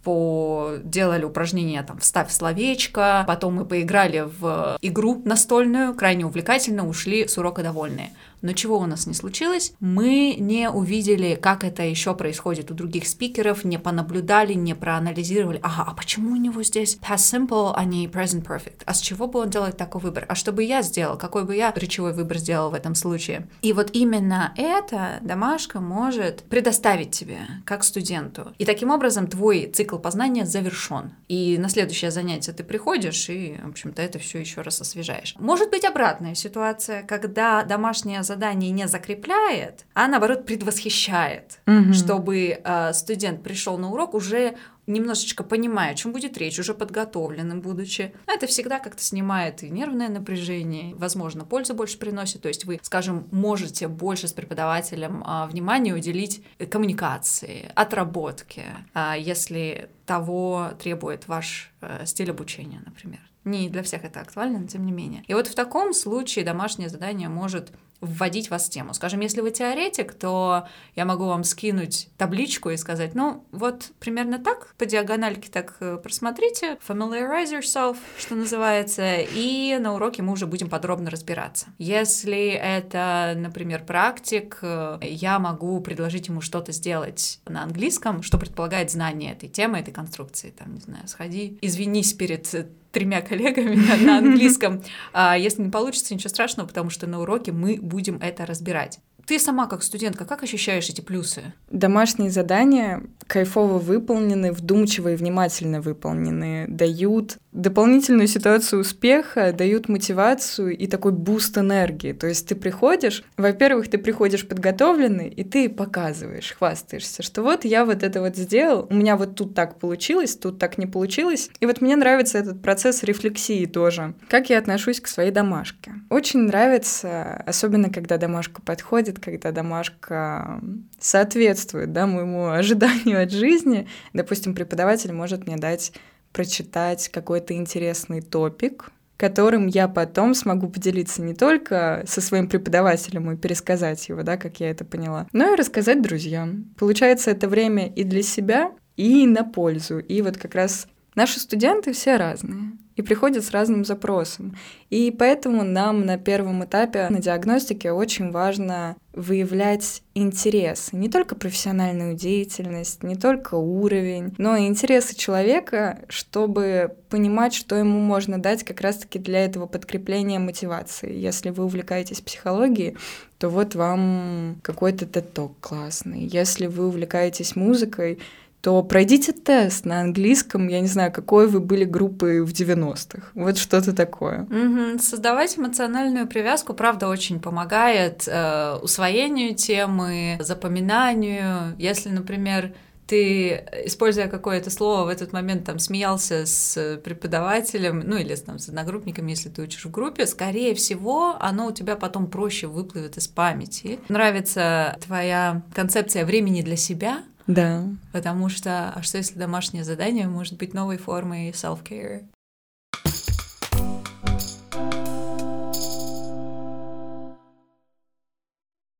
делали 0.83 1.23
упражнения 1.23 1.81
там 1.83 1.99
«вставь 1.99 2.31
словечко», 2.31 3.23
потом 3.27 3.55
мы 3.55 3.65
поиграли 3.65 4.25
в 4.39 4.77
игру 4.81 5.21
настольную, 5.23 5.93
крайне 5.93 6.25
увлекательно, 6.25 6.85
ушли 6.85 7.29
с 7.29 7.37
урока 7.37 7.63
довольные. 7.63 8.11
Но 8.41 8.53
чего 8.53 8.77
у 8.77 8.85
нас 8.85 9.07
не 9.07 9.13
случилось? 9.13 9.73
Мы 9.79 10.35
не 10.39 10.69
увидели, 10.69 11.35
как 11.35 11.63
это 11.63 11.83
еще 11.83 12.15
происходит 12.15 12.71
у 12.71 12.73
других 12.73 13.07
спикеров, 13.07 13.63
не 13.63 13.77
понаблюдали, 13.77 14.53
не 14.53 14.73
проанализировали. 14.73 15.59
Ага, 15.61 15.85
а 15.87 15.93
почему 15.93 16.31
у 16.31 16.35
него 16.35 16.63
здесь 16.63 16.97
past 16.97 17.17
simple, 17.17 17.73
а 17.75 17.83
не 17.85 18.07
present 18.07 18.45
perfect? 18.45 18.81
А 18.85 18.93
с 18.93 19.01
чего 19.01 19.27
бы 19.27 19.39
он 19.39 19.49
делает 19.49 19.77
такой 19.77 20.01
выбор? 20.01 20.25
А 20.27 20.35
что 20.35 20.51
бы 20.51 20.63
я 20.63 20.81
сделал? 20.81 21.17
Какой 21.17 21.45
бы 21.45 21.55
я 21.55 21.73
речевой 21.75 22.13
выбор 22.13 22.37
сделал 22.37 22.69
в 22.69 22.73
этом 22.73 22.95
случае? 22.95 23.47
И 23.61 23.73
вот 23.73 23.89
именно 23.93 24.53
это 24.57 25.19
домашка 25.21 25.79
может 25.79 26.43
предоставить 26.43 27.11
тебе, 27.11 27.39
как 27.65 27.83
студенту. 27.83 28.53
И 28.57 28.65
таким 28.65 28.91
образом 28.91 29.27
твой 29.27 29.67
цикл 29.67 29.97
познания 29.97 30.45
завершен. 30.45 31.13
И 31.27 31.57
на 31.57 31.69
следующее 31.69 32.11
занятие 32.11 32.53
ты 32.53 32.63
приходишь 32.63 33.29
и, 33.29 33.59
в 33.63 33.69
общем-то, 33.69 34.01
это 34.01 34.19
все 34.19 34.39
еще 34.39 34.61
раз 34.61 34.81
освежаешь. 34.81 35.35
Может 35.39 35.69
быть 35.69 35.85
обратная 35.85 36.35
ситуация, 36.35 37.03
когда 37.03 37.63
домашнее 37.63 38.23
задание 38.29 38.71
не 38.71 38.87
закрепляет, 38.87 39.85
а 39.93 40.07
наоборот 40.07 40.45
предвосхищает, 40.45 41.59
угу. 41.67 41.93
чтобы 41.93 42.61
э, 42.63 42.93
студент 42.93 43.43
пришел 43.43 43.77
на 43.77 43.91
урок 43.91 44.13
уже 44.13 44.55
немножечко 44.89 45.43
понимая, 45.43 45.91
о 45.91 45.95
чем 45.95 46.11
будет 46.11 46.37
речь, 46.37 46.59
уже 46.59 46.73
подготовленным 46.73 47.61
будучи. 47.61 48.13
Это 48.25 48.47
всегда 48.47 48.79
как-то 48.79 49.01
снимает 49.01 49.63
и 49.63 49.69
нервное 49.69 50.09
напряжение, 50.09 50.95
возможно, 50.95 51.45
пользу 51.45 51.75
больше 51.75 51.97
приносит. 51.97 52.41
То 52.41 52.47
есть 52.47 52.65
вы, 52.65 52.79
скажем, 52.81 53.27
можете 53.31 53.87
больше 53.87 54.27
с 54.27 54.33
преподавателем 54.33 55.23
а, 55.25 55.45
внимания 55.45 55.93
уделить 55.93 56.43
коммуникации, 56.69 57.71
отработке, 57.75 58.65
а, 58.93 59.15
если 59.15 59.89
того 60.05 60.71
требует 60.81 61.27
ваш 61.27 61.71
а, 61.81 62.05
стиль 62.05 62.31
обучения, 62.31 62.81
например. 62.85 63.19
Не 63.45 63.69
для 63.69 63.83
всех 63.83 64.03
это 64.03 64.19
актуально, 64.19 64.59
но 64.59 64.67
тем 64.67 64.85
не 64.85 64.91
менее. 64.91 65.23
И 65.27 65.33
вот 65.33 65.47
в 65.47 65.55
таком 65.55 65.93
случае 65.93 66.43
домашнее 66.43 66.89
задание 66.89 67.29
может 67.29 67.71
вводить 68.01 68.49
вас 68.49 68.67
в 68.67 68.69
тему. 68.69 68.93
Скажем, 68.93 69.19
если 69.19 69.41
вы 69.41 69.51
теоретик, 69.51 70.13
то 70.13 70.67
я 70.95 71.05
могу 71.05 71.25
вам 71.25 71.43
скинуть 71.43 72.09
табличку 72.17 72.69
и 72.69 72.77
сказать, 72.77 73.15
ну, 73.15 73.45
вот 73.51 73.91
примерно 73.99 74.39
так, 74.39 74.73
по 74.77 74.85
диагональке 74.85 75.49
так 75.51 75.75
э, 75.79 75.97
просмотрите, 75.97 76.77
familiarize 76.87 77.59
yourself, 77.59 77.97
что 78.17 78.35
называется, 78.35 79.17
и 79.17 79.77
на 79.79 79.95
уроке 79.95 80.21
мы 80.21 80.33
уже 80.33 80.47
будем 80.47 80.69
подробно 80.69 81.09
разбираться. 81.09 81.67
Если 81.77 82.49
это, 82.49 83.33
например, 83.35 83.83
практик, 83.83 84.59
э, 84.61 84.99
я 85.01 85.39
могу 85.39 85.79
предложить 85.81 86.27
ему 86.27 86.41
что-то 86.41 86.71
сделать 86.71 87.39
на 87.47 87.63
английском, 87.63 88.23
что 88.23 88.37
предполагает 88.37 88.91
знание 88.91 89.33
этой 89.33 89.49
темы, 89.49 89.79
этой 89.79 89.93
конструкции. 89.93 90.51
Там, 90.51 90.73
не 90.73 90.81
знаю, 90.81 91.07
сходи, 91.07 91.57
извинись 91.61 92.13
перед 92.13 92.69
тремя 92.91 93.21
коллегами 93.29 93.75
на, 93.75 93.97
на 93.97 94.17
английском. 94.17 94.81
А 95.13 95.37
если 95.37 95.63
не 95.63 95.69
получится, 95.69 96.13
ничего 96.13 96.29
страшного, 96.29 96.67
потому 96.67 96.89
что 96.89 97.07
на 97.07 97.21
уроке 97.21 97.51
мы 97.51 97.77
будем 97.81 98.17
это 98.17 98.45
разбирать. 98.45 98.99
Ты 99.29 99.37
сама 99.37 99.67
как 99.67 99.83
студентка, 99.83 100.25
как 100.25 100.41
ощущаешь 100.41 100.89
эти 100.89 101.01
плюсы? 101.01 101.53
Домашние 101.69 102.31
задания 102.31 103.03
кайфово 103.27 103.77
выполнены, 103.77 104.51
вдумчиво 104.51 105.13
и 105.13 105.15
внимательно 105.15 105.81
выполнены, 105.81 106.65
дают 106.67 107.37
дополнительную 107.51 108.27
ситуацию 108.27 108.81
успеха, 108.81 109.53
дают 109.53 109.87
мотивацию 109.87 110.75
и 110.75 110.87
такой 110.87 111.11
буст 111.11 111.55
энергии. 111.59 112.13
То 112.13 112.25
есть 112.25 112.47
ты 112.47 112.55
приходишь, 112.55 113.23
во-первых, 113.37 113.87
ты 113.87 113.99
приходишь 113.99 114.47
подготовленный, 114.47 115.29
и 115.29 115.43
ты 115.43 115.69
показываешь, 115.69 116.55
хвастаешься, 116.57 117.21
что 117.21 117.43
вот 117.43 117.65
я 117.65 117.85
вот 117.85 118.01
это 118.01 118.21
вот 118.21 118.35
сделал, 118.35 118.87
у 118.89 118.95
меня 118.95 119.15
вот 119.15 119.35
тут 119.35 119.53
так 119.53 119.77
получилось, 119.77 120.35
тут 120.35 120.57
так 120.57 120.79
не 120.79 120.87
получилось. 120.87 121.51
И 121.59 121.67
вот 121.67 121.81
мне 121.81 121.95
нравится 121.95 122.39
этот 122.39 122.63
процесс 122.63 123.03
рефлексии 123.03 123.67
тоже. 123.67 124.15
Как 124.27 124.49
я 124.49 124.57
отношусь 124.57 124.99
к 124.99 125.07
своей 125.07 125.29
домашке? 125.29 125.93
Очень 126.09 126.47
нравится, 126.47 127.43
особенно 127.45 127.91
когда 127.91 128.17
домашка 128.17 128.63
подходит, 128.63 129.18
когда 129.19 129.51
домашка 129.51 130.61
соответствует 130.99 131.91
да, 131.91 132.07
моему 132.07 132.47
ожиданию 132.49 133.23
от 133.23 133.31
жизни. 133.31 133.87
Допустим, 134.13 134.53
преподаватель 134.53 135.13
может 135.13 135.45
мне 135.47 135.57
дать 135.57 135.93
прочитать 136.31 137.09
какой-то 137.09 137.53
интересный 137.53 138.21
топик, 138.21 138.91
которым 139.17 139.67
я 139.67 139.87
потом 139.87 140.33
смогу 140.33 140.69
поделиться 140.69 141.21
не 141.21 141.33
только 141.33 142.03
со 142.07 142.21
своим 142.21 142.47
преподавателем 142.47 143.31
и 143.31 143.37
пересказать 143.37 144.07
его, 144.07 144.23
да, 144.23 144.37
как 144.37 144.59
я 144.59 144.69
это 144.69 144.85
поняла, 144.85 145.27
но 145.33 145.53
и 145.53 145.57
рассказать 145.57 146.01
друзьям. 146.01 146.73
Получается, 146.77 147.31
это 147.31 147.49
время 147.49 147.87
и 147.87 148.03
для 148.03 148.23
себя, 148.23 148.71
и 148.95 149.25
на 149.27 149.43
пользу. 149.43 149.99
И 149.99 150.21
вот 150.21 150.37
как 150.37 150.55
раз 150.55 150.87
наши 151.15 151.39
студенты 151.39 151.91
все 151.91 152.15
разные 152.15 152.71
и 152.99 153.01
приходят 153.01 153.45
с 153.45 153.51
разным 153.51 153.85
запросом. 153.85 154.57
И 154.89 155.09
поэтому 155.17 155.63
нам 155.63 156.05
на 156.05 156.17
первом 156.17 156.65
этапе 156.65 157.07
на 157.09 157.19
диагностике 157.19 157.93
очень 157.93 158.29
важно 158.29 158.97
выявлять 159.13 160.03
интерес, 160.15 160.89
не 160.91 161.07
только 161.07 161.35
профессиональную 161.35 162.13
деятельность, 162.13 163.01
не 163.03 163.15
только 163.15 163.55
уровень, 163.55 164.33
но 164.37 164.57
и 164.57 164.67
интересы 164.67 165.15
человека, 165.15 165.99
чтобы 166.09 166.93
понимать, 167.07 167.53
что 167.53 167.77
ему 167.77 167.99
можно 167.99 168.37
дать 168.37 168.65
как 168.65 168.81
раз-таки 168.81 169.17
для 169.17 169.45
этого 169.45 169.65
подкрепления 169.65 170.39
мотивации. 170.39 171.17
Если 171.17 171.51
вы 171.51 171.63
увлекаетесь 171.63 172.19
психологией, 172.19 172.97
то 173.37 173.47
вот 173.47 173.75
вам 173.75 174.59
какой-то 174.61 175.05
тет 175.05 175.39
классный. 175.61 176.25
Если 176.25 176.65
вы 176.65 176.87
увлекаетесь 176.87 177.55
музыкой, 177.55 178.19
то 178.61 178.83
пройдите 178.83 179.31
тест 179.31 179.85
на 179.85 180.01
английском, 180.01 180.67
я 180.67 180.81
не 180.81 180.87
знаю, 180.87 181.11
какой 181.11 181.47
вы 181.47 181.59
были 181.59 181.85
группы 181.85 182.43
в 182.43 182.51
90-х. 182.51 183.29
Вот 183.33 183.57
что-то 183.57 183.95
такое. 183.95 184.41
Угу. 184.43 184.99
Создавать 184.99 185.57
эмоциональную 185.57 186.27
привязку, 186.27 186.73
правда, 186.73 187.07
очень 187.07 187.39
помогает 187.39 188.27
э, 188.27 188.77
усвоению 188.81 189.55
темы, 189.55 190.37
запоминанию. 190.41 191.75
Если, 191.77 192.09
например, 192.09 192.73
ты, 193.09 193.65
используя 193.85 194.27
какое-то 194.27 194.69
слово, 194.69 195.05
в 195.05 195.07
этот 195.07 195.33
момент 195.33 195.65
там 195.65 195.79
смеялся 195.79 196.45
с 196.45 196.99
преподавателем, 197.03 198.03
ну 198.05 198.17
или 198.17 198.35
там 198.35 198.59
с 198.59 198.69
одногруппниками, 198.69 199.31
если 199.31 199.49
ты 199.49 199.63
учишь 199.63 199.85
в 199.85 199.89
группе, 199.89 200.27
скорее 200.27 200.75
всего, 200.75 201.35
оно 201.39 201.67
у 201.67 201.71
тебя 201.71 201.95
потом 201.95 202.27
проще 202.29 202.67
выплывет 202.67 203.17
из 203.17 203.27
памяти. 203.27 203.99
Нравится 204.09 204.95
твоя 205.01 205.63
концепция 205.73 206.23
времени 206.23 206.61
для 206.61 206.75
себя, 206.75 207.23
да. 207.49 207.83
Потому 208.13 208.47
что, 208.47 208.93
а 208.95 209.01
что 209.01 209.17
если 209.17 209.39
домашнее 209.39 209.83
задание 209.83 210.27
может 210.27 210.55
быть 210.57 210.75
новой 210.75 210.97
формой 210.97 211.49
self-care? 211.49 212.25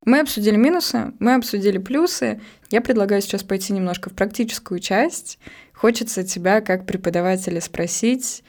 Мы 0.03 0.21
обсудили 0.21 0.55
минусы, 0.55 1.13
мы 1.19 1.35
обсудили 1.35 1.77
плюсы. 1.77 2.41
Я 2.71 2.81
предлагаю 2.81 3.21
сейчас 3.21 3.43
пойти 3.43 3.71
немножко 3.71 4.09
в 4.09 4.15
практическую 4.15 4.79
часть. 4.79 5.37
Хочется 5.71 6.23
тебя, 6.23 6.61
как 6.61 6.87
преподавателя, 6.87 7.61
спросить, 7.61 8.43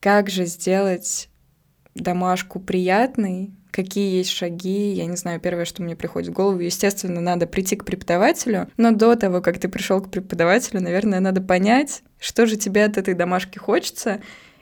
как 0.00 0.28
же 0.28 0.44
сделать 0.44 1.30
домашку 1.96 2.60
приятной, 2.60 3.52
какие 3.70 4.16
есть 4.16 4.30
шаги. 4.30 4.92
Я 4.92 5.06
не 5.06 5.16
знаю, 5.16 5.38
первое, 5.38 5.66
что 5.66 5.82
мне 5.82 5.94
приходит 5.96 6.30
в 6.30 6.32
голову, 6.32 6.60
естественно, 6.60 7.20
надо 7.20 7.46
прийти 7.46 7.76
к 7.76 7.84
преподавателю, 7.84 8.68
но 8.76 8.92
до 8.92 9.16
того, 9.16 9.40
как 9.40 9.58
ты 9.58 9.68
пришел 9.68 10.00
к 10.00 10.10
преподавателю, 10.10 10.80
наверное, 10.80 11.20
надо 11.20 11.40
понять, 11.42 12.02
что 12.18 12.46
же 12.46 12.56
тебе 12.56 12.84
от 12.84 12.96
этой 12.96 13.14
домашки 13.14 13.58
хочется. 13.58 14.20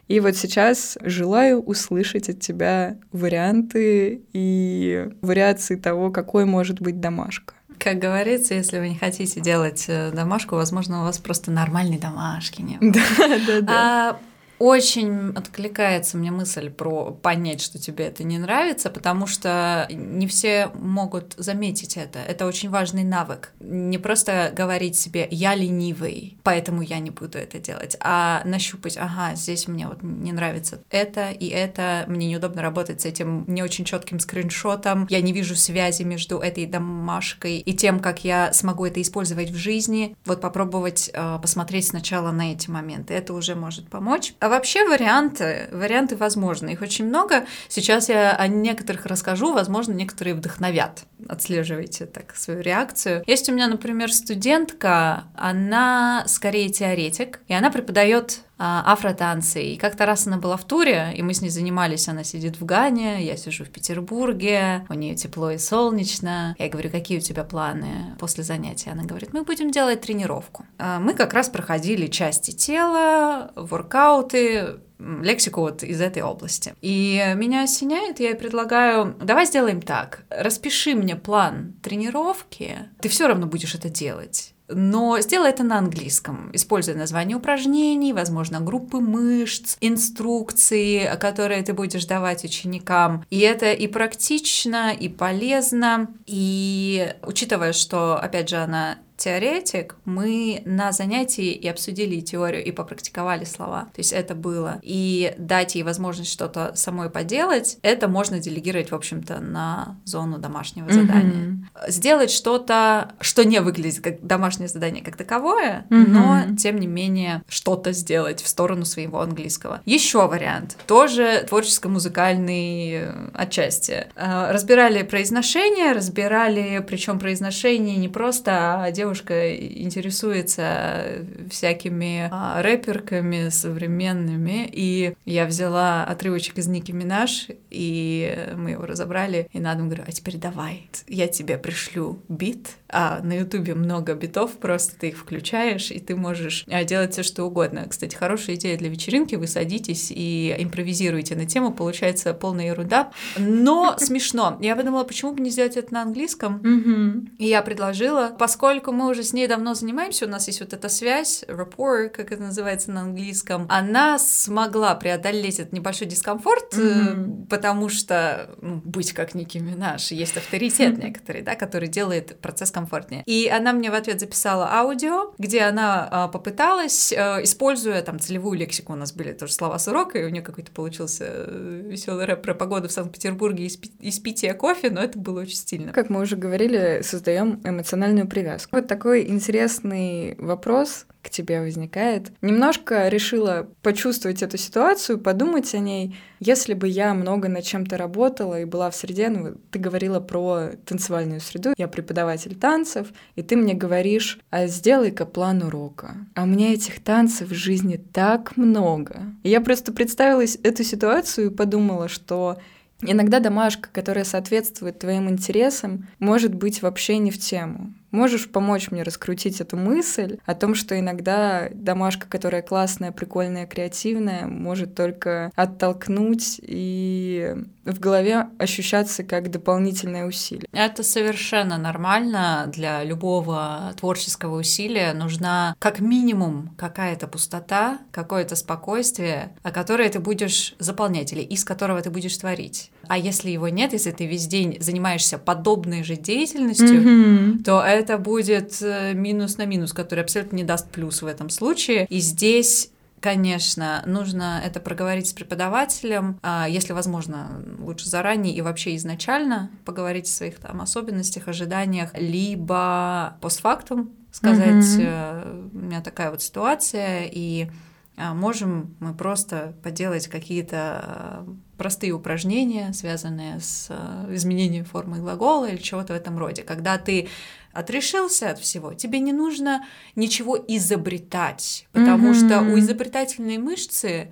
И 0.09 0.21
вот 0.21 0.37
сейчас 0.37 0.99
желаю 1.01 1.63
услышать 1.63 2.29
от 2.29 2.41
тебя 2.41 2.99
варианты 3.13 4.23
и 4.33 5.09
вариации 5.23 5.77
того, 5.77 6.11
какой 6.11 6.45
может 6.45 6.81
быть 6.83 7.01
домашка. 7.01 7.55
Как 7.79 7.99
говорится, 7.99 8.55
если 8.55 8.79
вы 8.79 8.91
не 8.91 8.97
хотите 8.97 9.41
делать 9.41 9.85
э, 9.89 10.11
домашку, 10.11 10.57
возможно, 10.57 11.01
у 11.01 11.05
вас 11.05 11.19
просто 11.19 11.51
нормальной 11.51 11.99
домашки 11.99 12.63
нет. 12.63 12.81
Да, 12.81 13.39
да, 13.47 13.61
да. 13.61 14.19
Очень 14.65 15.33
откликается 15.37 16.17
мне 16.17 16.31
мысль 16.31 16.71
про 16.71 17.11
понять, 17.11 17.61
что 17.61 17.79
тебе 17.79 18.07
это 18.07 18.25
не 18.25 18.39
нравится, 18.39 18.89
потому 18.89 19.27
что 19.27 19.87
не 19.91 20.27
все 20.27 20.71
могут 20.73 21.35
заметить 21.37 21.99
это. 21.99 22.19
Это 22.19 22.47
очень 22.47 22.71
важный 22.71 23.05
навык. 23.05 23.53
Не 23.61 23.99
просто 23.99 24.51
говорить 24.57 24.97
себе 24.97 25.29
«я 25.31 25.55
ленивый, 25.55 26.39
поэтому 26.43 26.81
я 26.81 26.99
не 26.99 27.11
буду 27.11 27.37
это 27.37 27.59
делать», 27.59 27.99
а 28.01 28.41
нащупать 28.47 28.97
«ага, 28.97 29.35
здесь 29.35 29.69
мне 29.69 29.87
вот 29.87 30.03
не 30.03 30.33
нравится 30.33 30.83
это 30.89 31.31
и 31.31 31.49
это, 31.49 32.05
мне 32.09 32.31
неудобно 32.31 32.63
работать 32.63 33.03
с 33.03 33.05
этим 33.05 33.45
не 33.47 33.63
очень 33.63 33.85
четким 33.85 34.19
скриншотом, 34.19 35.07
я 35.11 35.21
не 35.21 35.33
вижу 35.33 35.57
связи 35.57 36.05
между 36.05 36.39
этой 36.39 36.65
домашкой 36.65 37.59
и 37.59 37.75
тем, 37.75 38.01
как 38.01 38.25
я 38.25 38.51
смогу 38.55 38.87
это 38.87 39.03
использовать 39.03 39.51
в 39.51 39.57
жизни». 39.57 40.17
Вот 40.25 40.41
попробовать 40.41 41.11
э, 41.13 41.39
посмотреть 41.43 41.89
сначала 41.89 42.31
на 42.31 42.53
эти 42.53 42.71
моменты. 42.71 43.13
Это 43.13 43.35
уже 43.35 43.55
может 43.55 43.91
помочь. 43.91 44.33
А 44.41 44.54
вообще 44.55 44.89
варианты, 44.89 45.69
варианты 45.73 46.17
возможны. 46.17 46.71
Их 46.71 46.83
очень 46.83 47.07
много. 47.07 47.45
Сейчас 47.69 48.09
я 48.09 48.33
о 48.33 48.47
некоторых 48.47 49.07
расскажу, 49.07 49.53
возможно, 49.53 49.93
некоторые 49.93 50.35
вдохновят. 50.35 51.05
Отслеживайте 51.29 52.07
так 52.07 52.37
свою 52.37 52.61
реакцию. 52.61 53.25
Есть 53.27 53.49
у 53.49 53.53
меня, 53.53 53.67
например, 53.67 54.13
студентка, 54.13 55.25
она 55.35 56.25
скорее 56.27 56.69
теоретик, 56.69 57.41
и 57.49 57.55
она 57.55 57.71
преподает 57.71 58.41
афротанцы. 58.59 59.63
И 59.63 59.77
как-то 59.77 60.07
раз 60.07 60.27
она 60.27 60.39
была 60.39 60.57
в 60.57 60.65
туре, 60.65 61.13
и 61.17 61.23
мы 61.23 61.35
с 61.35 61.41
ней 61.41 61.51
занимались, 61.51 62.09
она 62.09 62.25
сидит 62.25 62.61
в 62.61 62.65
Гане, 62.65 63.25
я 63.25 63.37
сижу 63.37 63.65
в 63.65 63.71
Петербурге, 63.71 64.87
у 64.89 64.95
нее 64.95 65.15
тепло 65.17 65.51
и 65.51 65.59
солнечно. 65.59 66.55
Я 66.59 66.69
говорю, 66.69 66.91
какие 66.91 67.19
у 67.19 67.21
тебя 67.21 67.45
планы 67.45 68.17
после 68.19 68.45
занятия? 68.45 68.91
Она 68.91 69.05
говорит, 69.05 69.33
мы 69.33 69.43
будем 69.43 69.71
делать 69.71 70.01
тренировку. 70.01 70.67
А, 70.79 71.01
мы 71.01 71.15
как 71.15 71.33
раз 71.35 71.49
проходили 71.49 72.07
части 72.07 72.53
тела, 72.53 73.53
воркауты, 73.57 74.79
лексику 74.99 75.61
вот 75.61 75.83
из 75.83 76.01
этой 76.01 76.23
области. 76.23 76.75
И 76.81 77.35
меня 77.37 77.63
осеняет, 77.65 78.21
я 78.21 78.31
ей 78.31 78.35
предлагаю, 78.35 79.17
давай 79.21 79.47
сделаем 79.47 79.83
так, 79.83 80.25
распиши 80.31 80.95
мне 80.95 81.17
план 81.17 81.75
тренировки, 81.83 82.79
ты 83.01 83.09
все 83.09 83.27
равно 83.27 83.47
будешь 83.47 83.75
это 83.75 83.89
делать. 83.89 84.54
Но 84.69 85.21
сделай 85.21 85.51
это 85.51 85.63
на 85.63 85.79
английском, 85.79 86.51
используя 86.53 86.95
название 86.95 87.37
упражнений, 87.37 88.13
возможно, 88.13 88.61
группы 88.61 88.99
мышц, 88.99 89.77
инструкции, 89.81 91.11
которые 91.21 91.63
ты 91.63 91.75
будешь 91.75 92.07
давать 92.07 92.45
ученикам. 92.45 93.25
И 93.31 93.41
это 93.41 93.73
и 93.73 93.87
практично, 93.87 94.93
и 94.93 95.09
полезно. 95.09 96.09
И 96.27 97.15
учитывая, 97.23 97.73
что, 97.73 98.17
опять 98.17 98.49
же, 98.49 98.57
она 98.57 98.99
теоретик, 99.17 99.97
мы 100.05 100.63
на 100.65 100.93
занятии 100.93 101.53
и 101.53 101.69
обсудили 101.69 102.21
теорию, 102.21 102.65
и 102.65 102.73
попрактиковали 102.73 103.45
слова. 103.45 103.83
То 103.95 104.01
есть 104.01 104.13
это 104.13 104.35
было. 104.35 104.81
И 104.83 105.35
дать 105.39 105.75
ей 105.75 105.83
возможность 105.83 106.33
что-то 106.33 106.73
самой 106.75 107.11
поделать, 107.11 107.79
это 107.83 108.09
можно 108.09 108.39
делегировать, 108.39 108.91
в 108.91 108.95
общем-то, 108.95 109.41
на 109.41 109.97
зону 110.05 110.39
домашнего 110.39 110.87
mm-hmm. 110.87 110.93
задания. 110.93 111.69
Сделать 111.89 112.31
что-то, 112.31 113.13
что 113.21 113.45
не 113.45 113.61
выглядит 113.61 114.03
как 114.03 114.27
домашнее 114.27 114.69
задание 114.69 115.03
как 115.03 115.17
таковое, 115.17 115.87
mm-hmm. 115.91 116.07
но, 116.07 116.57
тем 116.57 116.79
не 116.79 116.87
менее, 116.87 117.43
что-то 117.49 117.93
сделать 117.93 118.43
в 118.43 118.49
сторону 118.49 118.85
своего 118.85 119.21
английского. 119.21 119.81
Еще 119.85 120.27
вариант. 120.27 120.77
Тоже 120.87 121.45
творческо-музыкальный 121.49 122.91
э, 122.93 123.31
отчасти. 123.35 124.07
Э, 124.17 124.51
разбирали 124.51 125.03
произношение, 125.03 125.93
разбирали, 125.93 126.85
причем 126.87 127.19
произношение 127.19 127.97
не 127.97 128.09
просто, 128.09 128.85
а 128.85 128.91
девушка 129.05 129.55
интересуется 129.55 131.27
всякими 131.51 132.31
а, 132.33 132.63
рэперками 132.63 133.51
современными, 133.51 134.67
и 134.73 135.15
я 135.27 135.45
взяла 135.45 136.05
отрывочек 136.05 136.57
из 136.57 136.69
Ники 136.69 136.91
Минаж, 136.93 137.49
и 137.71 138.49
мы 138.57 138.71
его 138.71 138.87
разобрали, 138.87 139.47
и 139.53 139.61
на 139.61 139.75
дом 139.75 139.89
говорю, 139.89 140.05
а 140.07 140.13
теперь 140.13 140.39
давай, 140.39 140.89
я 141.07 141.29
тебе 141.29 141.59
пришлю 141.59 142.19
бит, 142.31 142.77
а 142.89 143.21
на 143.23 143.35
ютубе 143.35 143.75
много 143.75 144.15
битов, 144.15 144.53
просто 144.53 144.99
ты 144.99 145.09
их 145.09 145.19
включаешь, 145.19 145.91
и 145.91 145.99
ты 145.99 146.17
можешь 146.17 146.65
а, 146.69 146.83
делать 146.85 147.13
все 147.13 147.23
что 147.23 147.45
угодно. 147.45 147.87
Кстати, 147.87 148.15
хорошая 148.15 148.57
идея 148.57 148.79
для 148.79 148.89
вечеринки, 148.89 149.35
вы 149.35 149.49
садитесь 149.49 150.11
и 150.11 150.57
импровизируете 150.59 151.37
на 151.37 151.45
тему, 151.45 151.75
получается 151.75 152.33
полная 152.33 152.69
ерунда, 152.69 153.13
но 153.37 153.97
смешно. 153.99 154.57
Я 154.63 154.77
подумала, 154.77 155.05
почему 155.05 155.33
бы 155.33 155.43
не 155.43 155.51
сделать 155.51 155.77
это 155.77 155.93
на 155.93 156.01
английском, 156.01 157.29
и 157.37 157.47
я 157.47 157.61
предложила, 157.61 158.35
поскольку 158.39 158.94
мы 158.95 159.09
уже 159.09 159.23
с 159.23 159.33
ней 159.33 159.47
давно 159.47 159.75
занимаемся, 159.75 160.27
у 160.27 160.29
нас 160.29 160.47
есть 160.47 160.61
вот 160.61 160.73
эта 160.73 160.89
связь, 160.89 161.45
rapport, 161.49 162.09
как 162.09 162.33
это 162.33 162.43
называется 162.43 162.91
на 162.91 163.03
английском, 163.03 163.67
она 163.69 164.19
смогла 164.19 164.95
преодолеть 164.95 165.61
этот 165.61 165.73
небольшой 165.73 166.07
дискомфорт, 166.07 166.75
mm-hmm. 166.75 167.47
потому 167.49 167.89
что 167.89 168.51
ну, 168.61 168.81
быть 168.85 169.13
как 169.13 169.35
Ники 169.35 169.59
Минаж, 169.59 170.11
есть 170.11 170.37
авторитет 170.37 170.99
некоторый, 171.03 171.43
да, 171.43 171.55
который 171.55 171.89
делает 171.89 172.39
процесс 172.41 172.71
комфортнее. 172.71 173.23
И 173.27 173.49
она 173.49 173.73
мне 173.73 173.91
в 173.91 173.95
ответ 173.95 174.21
записала 174.21 174.73
аудио, 174.73 175.35
где 175.39 175.63
она 175.63 176.09
а, 176.11 176.29
попыталась, 176.29 177.13
а, 177.13 177.43
используя 177.43 178.03
там 178.03 178.19
целевую 178.19 178.59
лексику, 178.59 178.93
у 178.93 178.97
нас 178.97 179.13
были 179.13 179.33
тоже 179.33 179.53
слова 179.53 179.79
с 179.79 179.89
урока, 179.89 180.19
и 180.19 180.25
у 180.25 180.29
нее 180.29 180.43
какой-то 180.43 180.71
получился 180.73 181.25
э, 181.27 181.83
веселый 181.85 182.27
рэп 182.27 182.43
про 182.43 182.55
погоду 182.55 182.89
в 182.89 182.93
Санкт-Петербурге 182.93 183.67
из, 183.67 183.79
из 184.01 184.19
пития 184.19 184.55
кофе, 184.55 184.91
но 184.91 185.01
это 185.01 185.19
было 185.19 185.41
очень 185.41 185.57
стильно. 185.57 185.93
Как 185.93 186.11
мы 186.11 186.21
уже 186.21 186.37
говорили, 186.37 187.01
создаем 187.03 187.61
эмоциональную 187.65 188.29
привязку. 188.29 188.77
Вот 188.77 188.84
такой 188.85 189.29
интересный 189.29 190.37
вопрос 190.39 191.07
к 191.23 191.31
тебе 191.31 191.61
возникает. 191.61 192.31
Немножко 192.43 193.09
решила 193.09 193.67
почувствовать 193.83 194.43
эту 194.43 194.59
ситуацию, 194.59 195.19
подумать 195.19 195.75
о 195.75 195.79
ней. 195.79 196.17
Если 196.39 196.75
бы 196.75 196.87
я 196.87 197.15
много 197.15 197.49
над 197.49 197.65
чем-то 197.65 197.97
работала 197.97 198.61
и 198.61 198.67
была 198.67 198.91
в 198.91 198.97
среде, 198.97 199.31
ну, 199.31 199.55
ты 199.71 199.79
говорила 199.79 200.21
про 200.21 200.73
танцевальную 200.85 201.41
среду, 201.41 201.73
я 201.79 201.89
преподаватель 201.89 202.55
танцев, 202.55 203.09
и 203.37 203.43
ты 203.43 203.57
мне 203.57 203.73
говоришь, 203.73 204.39
а 204.51 204.67
сделай-ка 204.67 205.25
план 205.25 205.63
урока. 205.63 206.15
А 206.35 206.43
у 206.43 206.47
меня 206.47 206.75
этих 206.75 207.03
танцев 207.03 207.49
в 207.49 207.55
жизни 207.55 207.97
так 208.13 208.57
много. 208.57 209.23
И 209.43 209.49
я 209.49 209.63
просто 209.63 209.93
представила 209.93 210.43
эту 210.63 210.85
ситуацию 210.85 211.51
и 211.51 211.55
подумала, 211.55 212.09
что 212.09 212.59
Иногда 213.07 213.39
домашка, 213.39 213.91
которая 213.93 214.25
соответствует 214.25 214.99
твоим 214.99 215.29
интересам, 215.29 216.09
может 216.19 216.55
быть 216.55 216.81
вообще 216.81 217.19
не 217.19 217.31
в 217.31 217.39
тему. 217.39 217.93
Можешь 218.15 218.49
помочь 218.49 218.93
мне 218.93 219.03
раскрутить 219.03 219.61
эту 219.61 219.77
мысль 219.77 220.39
о 220.47 220.55
том, 220.55 220.77
что 220.77 220.97
иногда 220.97 221.69
домашка, 221.73 222.29
которая 222.29 222.63
классная, 222.63 223.11
прикольная, 223.11 223.67
креативная, 223.67 224.47
может 224.47 224.95
только 224.95 225.51
оттолкнуть 225.57 226.61
и 226.63 227.57
в 227.85 227.99
голове 227.99 228.47
ощущаться 228.57 229.25
как 229.25 229.51
дополнительное 229.51 230.27
усилие. 230.27 230.69
Это 230.71 231.03
совершенно 231.03 231.77
нормально 231.77 232.71
для 232.73 233.03
любого 233.03 233.93
творческого 233.99 234.61
усилия. 234.61 235.13
Нужна 235.13 235.75
как 235.81 235.99
минимум 235.99 236.73
какая-то 236.79 237.27
пустота, 237.27 237.99
какое-то 238.13 238.55
спокойствие, 238.55 239.53
о 239.65 239.73
которое 239.73 240.09
ты 240.09 240.21
будешь 240.21 240.77
заполнять 240.79 241.33
или 241.33 241.41
из 241.41 241.65
которого 241.65 242.01
ты 242.01 242.11
будешь 242.11 242.37
творить. 242.37 242.93
А 243.09 243.19
если 243.19 243.51
его 243.51 243.69
нет, 243.69 243.93
если 243.93 244.11
ты 244.11 244.27
весь 244.27 244.47
день 244.47 244.77
занимаешься 244.81 245.39
подобной 245.39 246.03
же 246.03 246.17
деятельностью, 246.17 247.03
mm-hmm. 247.03 247.63
то 247.65 247.83
это 247.83 248.19
будет 248.19 248.81
э, 248.83 249.13
минус 249.15 249.59
на 249.59 249.67
минус, 249.67 249.93
который 249.93 250.21
абсолютно 250.21 250.57
не 250.57 250.65
даст 250.65 250.91
плюс 250.91 251.23
в 251.23 251.27
этом 251.27 251.51
случае. 251.51 252.07
И 252.09 252.19
здесь 252.19 252.91
Конечно, 253.25 254.03
нужно 254.05 254.61
это 254.63 254.81
проговорить 254.81 255.29
с 255.29 255.33
преподавателем, 255.33 256.39
а, 256.43 256.67
если 256.69 256.93
возможно, 256.93 257.65
лучше 257.79 258.07
заранее 258.07 258.55
и 258.55 258.61
вообще 258.61 258.97
изначально 258.97 259.71
поговорить 259.87 260.27
о 260.27 260.31
своих 260.31 260.59
там 260.59 260.83
особенностях, 260.83 261.49
ожиданиях, 261.49 262.11
либо 262.13 263.39
постфактум 263.41 264.11
сказать, 264.31 264.85
mm-hmm. 264.85 265.71
у 265.73 265.79
меня 265.79 266.03
такая 266.03 266.31
вот 266.33 266.43
ситуация, 266.43 267.27
и 267.33 267.71
а, 268.19 268.35
можем 268.35 268.95
мы 269.01 269.15
просто 269.15 269.75
поделать 269.83 270.29
какие-то 270.29 271.47
простые 271.77 272.13
упражнения, 272.13 272.93
связанные 272.93 273.61
с 273.61 273.91
изменением 274.31 274.85
формы 274.85 275.19
глагола 275.19 275.69
или 275.69 275.79
чего-то 275.79 276.13
в 276.13 276.17
этом 276.17 276.39
роде. 276.39 276.63
Когда 276.63 276.99
ты 276.99 277.29
отрешился 277.73 278.51
от 278.51 278.59
всего, 278.59 278.95
тебе 278.95 279.19
не 279.19 279.33
нужно 279.33 279.85
ничего 280.15 280.57
изобретать, 280.57 281.87
потому 281.93 282.31
mm-hmm. 282.31 282.47
что 282.47 282.61
у 282.61 282.79
изобретательной 282.79 283.59
мышцы 283.59 284.31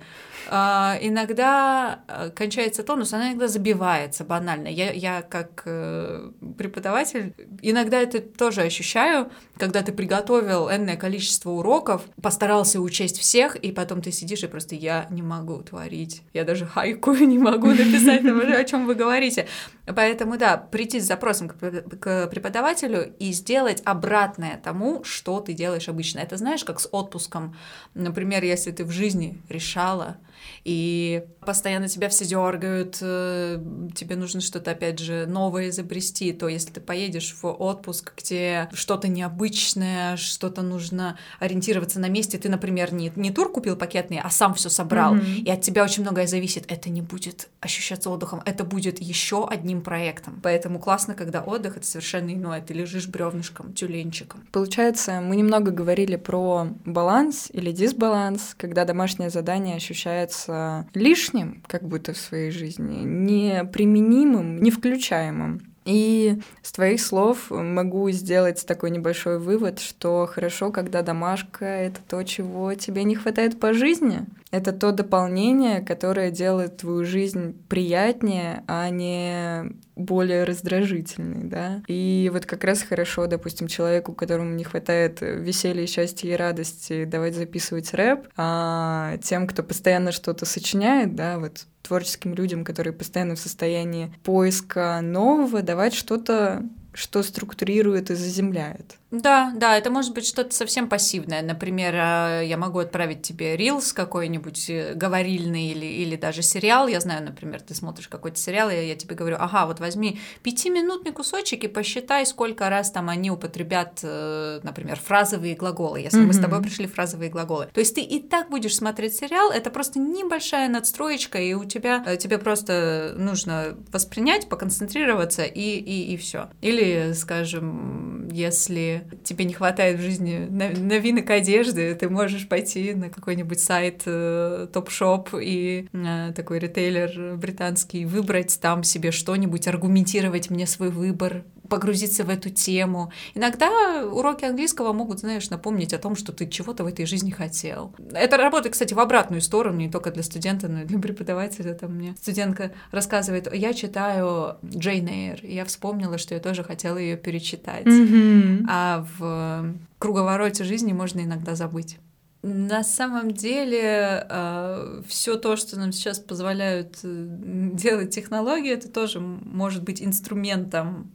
иногда 0.49 2.03
э, 2.07 2.29
кончается 2.31 2.83
тонус, 2.83 3.13
она 3.13 3.29
иногда 3.29 3.47
забивается 3.47 4.23
банально. 4.23 4.67
Я, 4.67 4.91
я 4.91 5.21
как 5.21 5.63
э, 5.65 6.31
преподаватель 6.57 7.33
иногда 7.61 7.99
это 7.99 8.19
тоже 8.21 8.61
ощущаю, 8.61 9.31
когда 9.57 9.81
ты 9.81 9.91
приготовил 9.91 10.69
энное 10.69 10.97
количество 10.97 11.51
уроков, 11.51 12.03
постарался 12.21 12.79
учесть 12.79 13.19
всех, 13.19 13.55
и 13.55 13.71
потом 13.71 14.01
ты 14.01 14.11
сидишь 14.11 14.43
и 14.43 14.47
просто 14.47 14.75
я 14.75 15.07
не 15.09 15.21
могу 15.21 15.61
творить. 15.61 16.23
Я 16.33 16.43
даже 16.43 16.65
хайку 16.73 17.13
не 17.13 17.39
могу 17.39 17.67
написать, 17.67 18.23
о 18.25 18.63
чем 18.63 18.85
вы 18.85 18.95
говорите. 18.95 19.47
Поэтому, 19.85 20.37
да, 20.37 20.57
прийти 20.57 20.99
с 20.99 21.05
запросом 21.05 21.49
к 21.49 22.27
преподавателю 22.27 23.13
и 23.19 23.31
сделать 23.33 23.81
обратное 23.83 24.57
тому, 24.57 25.03
что 25.03 25.39
ты 25.41 25.53
делаешь 25.53 25.89
обычно. 25.89 26.19
Это 26.19 26.37
знаешь, 26.37 26.63
как 26.63 26.79
с 26.79 26.87
отпуском. 26.91 27.55
Например, 27.93 28.43
если 28.43 28.71
ты 28.71 28.85
в 28.85 28.91
жизни 28.91 29.41
решала, 29.49 30.17
и 30.63 31.23
постоянно 31.45 31.87
тебя 31.87 32.09
все 32.09 32.25
дергают, 32.25 32.97
э, 33.01 33.61
тебе 33.95 34.15
нужно 34.15 34.41
что-то, 34.41 34.71
опять 34.71 34.99
же, 34.99 35.25
новое 35.25 35.69
изобрести, 35.69 36.31
то 36.33 36.47
если 36.47 36.71
ты 36.71 36.81
поедешь 36.81 37.35
в 37.41 37.47
отпуск, 37.47 38.13
где 38.17 38.69
что-то 38.73 39.07
необычное, 39.07 40.17
что-то 40.17 40.61
нужно 40.61 41.17
ориентироваться 41.39 41.99
на 41.99 42.09
месте, 42.09 42.37
ты, 42.37 42.49
например, 42.49 42.93
не, 42.93 43.11
не 43.15 43.31
тур 43.31 43.51
купил 43.51 43.75
пакетный, 43.75 44.19
а 44.19 44.29
сам 44.29 44.53
все 44.53 44.69
собрал, 44.69 45.15
mm-hmm. 45.15 45.41
и 45.41 45.49
от 45.49 45.61
тебя 45.61 45.83
очень 45.83 46.03
многое 46.03 46.27
зависит, 46.27 46.65
это 46.67 46.89
не 46.89 47.01
будет 47.01 47.49
ощущаться 47.59 48.09
отдыхом, 48.09 48.41
это 48.45 48.63
будет 48.63 49.01
еще 49.01 49.47
одним 49.47 49.72
проектом. 49.81 50.39
Поэтому 50.41 50.79
классно, 50.79 51.15
когда 51.15 51.41
отдых— 51.41 51.77
это 51.77 51.85
совершенно 51.85 52.33
иное, 52.33 52.61
ты 52.61 52.73
лежишь 52.73 53.07
бревнышком, 53.07 53.73
тюленчиком. 53.73 54.47
Получается, 54.51 55.21
мы 55.21 55.35
немного 55.35 55.71
говорили 55.71 56.15
про 56.15 56.67
баланс 56.85 57.49
или 57.51 57.71
дисбаланс, 57.71 58.55
когда 58.57 58.85
домашнее 58.85 59.29
задание 59.29 59.75
ощущается 59.75 60.87
лишним, 60.93 61.63
как 61.67 61.83
будто 61.83 62.13
в 62.13 62.17
своей 62.17 62.51
жизни, 62.51 63.03
неприменимым, 63.03 64.61
не 64.61 64.71
включаемым. 64.71 65.61
И 65.85 66.39
с 66.61 66.71
твоих 66.71 67.01
слов 67.01 67.49
могу 67.49 68.09
сделать 68.11 68.65
такой 68.65 68.89
небольшой 68.89 69.37
вывод, 69.39 69.79
что 69.79 70.25
хорошо, 70.31 70.71
когда 70.71 71.01
домашка— 71.01 71.65
это 71.65 71.99
то, 72.07 72.23
чего 72.23 72.73
тебе 72.73 73.03
не 73.03 73.15
хватает 73.15 73.59
по 73.59 73.73
жизни. 73.73 74.25
Это 74.53 74.71
то 74.71 74.91
дополнение, 74.91 75.81
которое 75.81 76.29
делает 76.29 76.77
твою 76.77 77.05
жизнь 77.05 77.59
приятнее, 77.69 78.63
а 78.67 78.87
не 78.91 79.73
более 79.95 80.43
раздражительной, 80.43 81.45
да. 81.45 81.81
И 81.87 82.29
вот 82.31 82.45
как 82.45 82.63
раз 82.63 82.83
хорошо, 82.83 83.25
допустим, 83.25 83.67
человеку, 83.67 84.13
которому 84.13 84.53
не 84.53 84.63
хватает 84.63 85.21
веселья, 85.21 85.87
счастья 85.87 86.29
и 86.29 86.35
радости, 86.35 87.05
давать 87.05 87.33
записывать 87.33 87.95
рэп, 87.95 88.27
а 88.37 89.17
тем, 89.23 89.47
кто 89.47 89.63
постоянно 89.63 90.11
что-то 90.11 90.45
сочиняет, 90.45 91.15
да, 91.15 91.39
вот 91.39 91.65
творческим 91.81 92.35
людям, 92.35 92.63
которые 92.63 92.93
постоянно 92.93 93.33
в 93.33 93.39
состоянии 93.39 94.13
поиска 94.23 95.01
нового, 95.01 95.63
давать 95.63 95.95
что-то 95.95 96.61
что 96.93 97.23
структурирует 97.23 98.11
и 98.11 98.15
заземляет. 98.15 98.97
Да, 99.13 99.53
да, 99.55 99.77
это 99.77 99.91
может 99.91 100.15
быть 100.15 100.25
что-то 100.25 100.55
совсем 100.55 100.89
пассивное. 100.89 101.43
Например, 101.43 101.93
а, 101.95 102.41
я 102.41 102.57
могу 102.57 102.79
отправить 102.79 103.21
тебе 103.21 103.55
рилс 103.55 103.93
какой-нибудь 103.93 104.69
э, 104.71 104.93
говорильный 104.95 105.67
или, 105.67 105.85
или 105.85 106.15
даже 106.15 106.41
сериал. 106.41 106.87
Я 106.87 106.99
знаю, 106.99 107.23
например, 107.23 107.61
ты 107.61 107.75
смотришь 107.75 108.07
какой-то 108.07 108.39
сериал, 108.39 108.71
и 108.71 108.87
я 108.87 108.95
тебе 108.95 109.15
говорю, 109.15 109.37
ага, 109.39 109.67
вот 109.67 109.79
возьми 109.79 110.19
пятиминутный 110.41 111.11
кусочек 111.11 111.63
и 111.63 111.67
посчитай, 111.67 112.25
сколько 112.25 112.69
раз 112.69 112.89
там 112.89 113.07
они 113.07 113.29
употребят, 113.29 113.99
э, 114.01 114.61
например, 114.63 114.99
фразовые 114.99 115.55
глаголы, 115.55 115.99
если 115.99 116.19
mm-hmm. 116.19 116.25
мы 116.25 116.33
с 116.33 116.39
тобой 116.39 116.63
пришли 116.63 116.87
фразовые 116.87 117.29
глаголы. 117.29 117.69
То 117.71 117.81
есть 117.81 117.93
ты 117.93 118.01
и 118.01 118.19
так 118.19 118.49
будешь 118.49 118.75
смотреть 118.75 119.15
сериал, 119.15 119.51
это 119.51 119.69
просто 119.69 119.99
небольшая 119.99 120.69
надстроечка, 120.69 121.37
и 121.37 121.53
у 121.53 121.65
тебя 121.65 122.03
э, 122.07 122.17
тебе 122.17 122.39
просто 122.39 123.13
нужно 123.15 123.77
воспринять, 123.91 124.49
поконцентрироваться 124.49 125.43
и, 125.43 125.77
и, 125.77 126.13
и 126.13 126.17
все. 126.17 126.49
Или, 126.61 126.82
скажем, 127.13 128.27
если 128.29 129.03
тебе 129.23 129.45
не 129.45 129.53
хватает 129.53 129.99
в 129.99 130.01
жизни 130.01 130.47
новинок 130.49 131.29
одежды, 131.29 131.93
ты 131.95 132.09
можешь 132.09 132.47
пойти 132.47 132.93
на 132.93 133.09
какой-нибудь 133.09 133.59
сайт 133.59 134.03
э, 134.05 134.67
топ-шоп 134.73 135.29
и 135.39 135.87
э, 135.93 136.33
такой 136.35 136.59
ритейлер 136.59 137.35
британский, 137.37 138.05
выбрать 138.05 138.59
там 138.59 138.83
себе 138.83 139.11
что-нибудь, 139.11 139.67
аргументировать 139.67 140.49
мне 140.49 140.65
свой 140.65 140.89
выбор, 140.89 141.43
погрузиться 141.69 142.23
в 142.23 142.29
эту 142.29 142.49
тему. 142.49 143.11
Иногда 143.33 144.05
уроки 144.05 144.45
английского 144.45 144.93
могут, 144.93 145.19
знаешь, 145.19 145.49
напомнить 145.49 145.93
о 145.93 145.97
том, 145.97 146.15
что 146.15 146.31
ты 146.31 146.47
чего-то 146.47 146.83
в 146.83 146.87
этой 146.87 147.05
жизни 147.05 147.31
хотел. 147.31 147.93
Это 148.11 148.37
работает, 148.37 148.73
кстати, 148.73 148.93
в 148.93 148.99
обратную 148.99 149.41
сторону, 149.41 149.77
не 149.77 149.89
только 149.89 150.11
для 150.11 150.23
студента, 150.23 150.67
но 150.67 150.81
и 150.81 150.85
для 150.85 150.99
преподавателя. 150.99 151.73
Там 151.73 151.93
мне 151.95 152.15
студентка 152.21 152.71
рассказывает, 152.91 153.53
я 153.53 153.73
читаю 153.73 154.57
Джейн 154.65 155.07
Эйр, 155.07 155.39
и 155.43 155.55
я 155.55 155.65
вспомнила, 155.65 156.17
что 156.17 156.35
я 156.35 156.39
тоже 156.39 156.63
хотела 156.63 156.97
ее 156.97 157.17
перечитать. 157.17 157.85
Mm-hmm. 157.85 158.65
А 158.69 159.05
в 159.17 159.75
круговороте 159.99 160.63
жизни 160.63 160.93
можно 160.93 161.21
иногда 161.21 161.55
забыть. 161.55 161.97
На 162.41 162.83
самом 162.83 163.31
деле, 163.31 164.27
э, 164.29 165.01
все 165.07 165.37
то, 165.37 165.55
что 165.55 165.79
нам 165.79 165.93
сейчас 165.93 166.19
позволяют 166.19 166.99
э, 167.01 167.27
делать 167.73 168.13
технологии, 168.13 168.73
это 168.73 168.89
тоже 168.89 169.21
может 169.21 169.83
быть 169.83 170.01
инструментом 170.01 171.09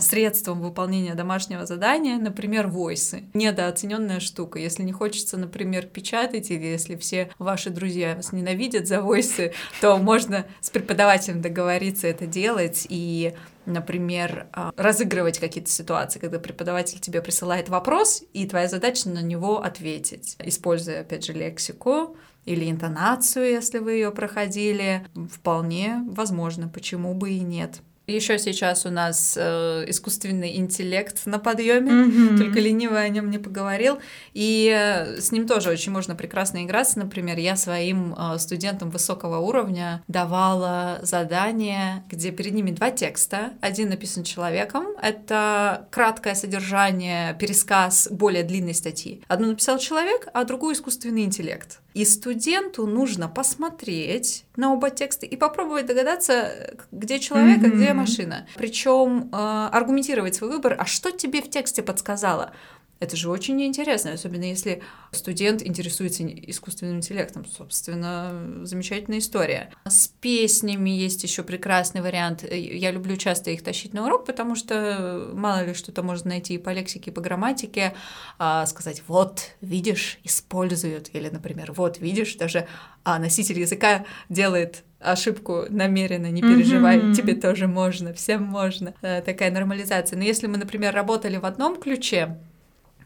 средством 0.00 0.60
выполнения 0.60 1.14
домашнего 1.14 1.66
задания, 1.66 2.18
например, 2.18 2.66
войсы. 2.66 3.24
Недооцененная 3.34 4.20
штука. 4.20 4.58
Если 4.58 4.82
не 4.82 4.92
хочется, 4.92 5.36
например, 5.36 5.86
печатать, 5.86 6.50
или 6.50 6.64
если 6.64 6.96
все 6.96 7.30
ваши 7.38 7.70
друзья 7.70 8.16
вас 8.16 8.32
ненавидят 8.32 8.88
за 8.88 9.00
войсы, 9.02 9.52
то 9.80 9.96
можно 9.98 10.46
с 10.60 10.70
преподавателем 10.70 11.40
договориться 11.40 12.06
это 12.08 12.26
делать 12.26 12.86
и 12.88 13.34
например, 13.66 14.46
а, 14.52 14.72
разыгрывать 14.76 15.38
какие-то 15.38 15.70
ситуации, 15.70 16.20
когда 16.20 16.38
преподаватель 16.38 17.00
тебе 17.00 17.20
присылает 17.20 17.68
вопрос, 17.68 18.22
и 18.32 18.46
твоя 18.46 18.68
задача 18.68 19.08
на 19.08 19.20
него 19.22 19.60
ответить, 19.62 20.36
используя, 20.38 21.00
опять 21.00 21.24
же, 21.24 21.32
лексику 21.32 22.16
или 22.44 22.70
интонацию, 22.70 23.50
если 23.50 23.78
вы 23.78 23.94
ее 23.94 24.12
проходили, 24.12 25.04
вполне 25.32 26.04
возможно, 26.08 26.68
почему 26.68 27.12
бы 27.12 27.30
и 27.30 27.40
нет. 27.40 27.80
Еще 28.06 28.38
сейчас 28.38 28.86
у 28.86 28.90
нас 28.90 29.36
э, 29.36 29.84
искусственный 29.88 30.56
интеллект 30.56 31.22
на 31.26 31.40
подъеме, 31.40 31.90
mm-hmm. 31.90 32.38
только 32.38 32.60
ленивый 32.60 33.04
о 33.04 33.08
нем 33.08 33.30
не 33.30 33.38
поговорил. 33.38 33.98
И 34.32 34.72
э, 34.72 35.20
с 35.20 35.32
ним 35.32 35.48
тоже 35.48 35.70
очень 35.70 35.90
можно 35.90 36.14
прекрасно 36.14 36.64
играться. 36.64 37.00
Например, 37.00 37.36
я 37.36 37.56
своим 37.56 38.14
э, 38.16 38.38
студентам 38.38 38.90
высокого 38.90 39.38
уровня 39.38 40.04
давала 40.06 41.00
задание, 41.02 42.04
где 42.08 42.30
перед 42.30 42.54
ними 42.54 42.70
два 42.70 42.92
текста. 42.92 43.54
Один 43.60 43.88
написан 43.88 44.22
человеком, 44.22 44.86
это 45.02 45.88
краткое 45.90 46.36
содержание, 46.36 47.34
пересказ 47.34 48.06
более 48.12 48.44
длинной 48.44 48.74
статьи. 48.74 49.24
Одну 49.26 49.48
написал 49.48 49.78
человек, 49.78 50.28
а 50.32 50.44
другую 50.44 50.74
искусственный 50.74 51.24
интеллект. 51.24 51.80
И 51.96 52.04
студенту 52.04 52.86
нужно 52.86 53.26
посмотреть 53.26 54.44
на 54.54 54.74
оба 54.74 54.90
текста 54.90 55.24
и 55.24 55.34
попробовать 55.34 55.86
догадаться, 55.86 56.76
где 56.92 57.18
человек, 57.18 57.60
mm-hmm. 57.62 57.72
а 57.72 57.74
где 57.74 57.94
машина. 57.96 58.46
Причем 58.54 59.30
э, 59.32 59.36
аргументировать 59.72 60.34
свой 60.34 60.50
выбор, 60.50 60.76
а 60.78 60.86
что 60.86 61.10
тебе 61.10 61.42
в 61.42 61.50
тексте 61.50 61.82
подсказало? 61.82 62.52
Это 62.98 63.14
же 63.14 63.28
очень 63.28 63.62
интересно, 63.62 64.12
особенно 64.12 64.44
если 64.44 64.82
студент 65.12 65.62
интересуется 65.62 66.26
искусственным 66.26 66.96
интеллектом. 66.96 67.44
Собственно, 67.44 68.62
замечательная 68.62 69.18
история. 69.18 69.70
С 69.84 70.08
песнями 70.08 70.88
есть 70.88 71.22
еще 71.22 71.42
прекрасный 71.42 72.00
вариант. 72.00 72.42
Я 72.50 72.90
люблю 72.92 73.16
часто 73.16 73.50
их 73.50 73.62
тащить 73.62 73.92
на 73.92 74.06
урок, 74.06 74.24
потому 74.24 74.54
что 74.54 75.30
мало 75.34 75.66
ли 75.66 75.74
что-то 75.74 76.02
можно 76.02 76.30
найти 76.30 76.54
и 76.54 76.58
по 76.58 76.70
лексике, 76.70 77.10
и 77.10 77.14
по 77.14 77.20
грамматике. 77.20 77.94
А 78.38 78.64
сказать, 78.64 79.02
вот, 79.08 79.50
видишь, 79.60 80.18
используют. 80.24 81.10
Или, 81.12 81.28
например, 81.28 81.72
вот, 81.72 81.98
видишь, 81.98 82.36
даже 82.36 82.66
а 83.04 83.18
носитель 83.18 83.60
языка 83.60 84.06
делает 84.30 84.84
ошибку 85.00 85.64
намеренно, 85.68 86.30
не 86.30 86.42
переживай, 86.42 86.98
mm-hmm. 86.98 87.14
тебе 87.14 87.34
тоже 87.34 87.66
можно, 87.68 88.12
всем 88.12 88.42
можно. 88.42 88.94
Э, 89.02 89.22
такая 89.22 89.50
нормализация. 89.50 90.16
Но 90.16 90.22
если 90.24 90.46
мы, 90.46 90.58
например, 90.58 90.94
работали 90.94 91.36
в 91.36 91.44
одном 91.44 91.76
ключе, 91.76 92.38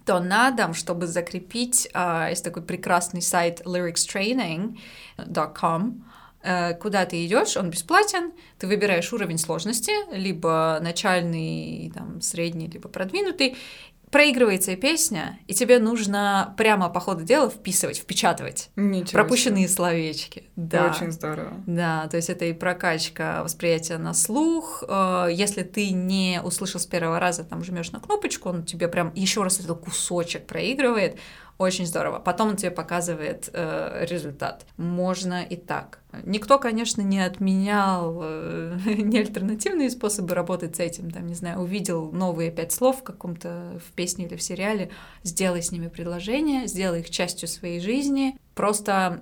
то 0.07 0.21
на 0.21 0.51
дом, 0.51 0.75
чтобы 0.75 1.07
закрепить, 1.07 1.89
uh, 1.95 2.29
есть 2.31 2.45
такой 2.45 2.63
прекрасный 2.63 3.23
сайт 3.23 3.63
lyricstraining.com, 3.65 6.05
uh, 6.43 6.75
куда 6.79 7.05
ты 7.05 7.27
идешь, 7.27 7.57
он 7.57 7.71
бесплатен, 7.71 8.33
ты 8.59 8.67
выбираешь 8.67 9.13
уровень 9.13 9.39
сложности, 9.39 9.93
либо 10.13 10.81
начальный, 10.83 11.93
там, 11.95 12.21
средний, 12.23 12.67
либо 12.67 12.89
продвинутый, 12.89 13.57
проигрывается 14.11 14.77
песня, 14.77 15.39
и 15.47 15.55
тебе 15.55 15.79
нужно 15.79 16.55
прямо 16.57 16.89
по 16.89 17.01
ходу 17.01 17.23
дела 17.25 17.49
вписывать, 17.49 17.99
впечатывать 17.99 18.71
Ничего 18.77 19.13
пропущенные 19.13 19.67
себе. 19.67 19.77
словечки. 19.77 20.45
Да. 20.57 20.91
Очень 20.91 21.13
здорово. 21.13 21.53
Да, 21.67 22.09
то 22.09 22.17
есть 22.17 22.29
это 22.29 22.45
и 22.45 22.53
прокачка 22.53 23.43
восприятия 23.45 23.99
на 23.99 24.13
слух. 24.13 24.83
Э, 24.89 25.29
если 25.31 25.63
ты 25.63 25.91
не 25.91 26.41
услышал 26.43 26.81
с 26.81 26.87
первого 26.87 27.21
раза, 27.21 27.45
там 27.45 27.63
жмешь 27.63 27.93
на 27.93 28.01
кнопочку, 28.01 28.49
он 28.49 28.65
тебе 28.65 28.89
прям 28.89 29.13
еще 29.15 29.43
раз 29.43 29.61
этот 29.61 29.81
кусочек 29.81 30.47
проигрывает. 30.47 31.19
Очень 31.61 31.85
здорово. 31.85 32.21
Потом 32.21 32.49
он 32.49 32.57
тебе 32.57 32.71
показывает 32.71 33.51
э, 33.53 34.07
результат. 34.09 34.65
Можно 34.79 35.43
и 35.43 35.57
так. 35.57 35.99
Никто, 36.25 36.59
конечно, 36.59 37.03
не 37.03 37.21
отменял 37.21 38.19
э, 38.23 38.79
не 38.87 39.19
альтернативные 39.19 39.91
способы 39.91 40.35
работать 40.35 40.77
с 40.77 40.81
этим. 40.81 41.11
Там, 41.11 41.27
не 41.27 41.35
знаю, 41.35 41.61
увидел 41.61 42.13
новые 42.13 42.51
пять 42.51 42.73
слов 42.73 43.01
в 43.01 43.03
каком-то 43.03 43.79
в 43.87 43.93
песне 43.93 44.25
или 44.25 44.37
в 44.37 44.43
сериале, 44.43 44.91
сделай 45.23 45.63
с 45.63 45.71
ними 45.71 45.89
предложение, 45.89 46.67
сделай 46.67 47.01
их 47.01 47.11
частью 47.11 47.47
своей 47.47 47.81
жизни. 47.81 48.39
Просто 48.55 49.21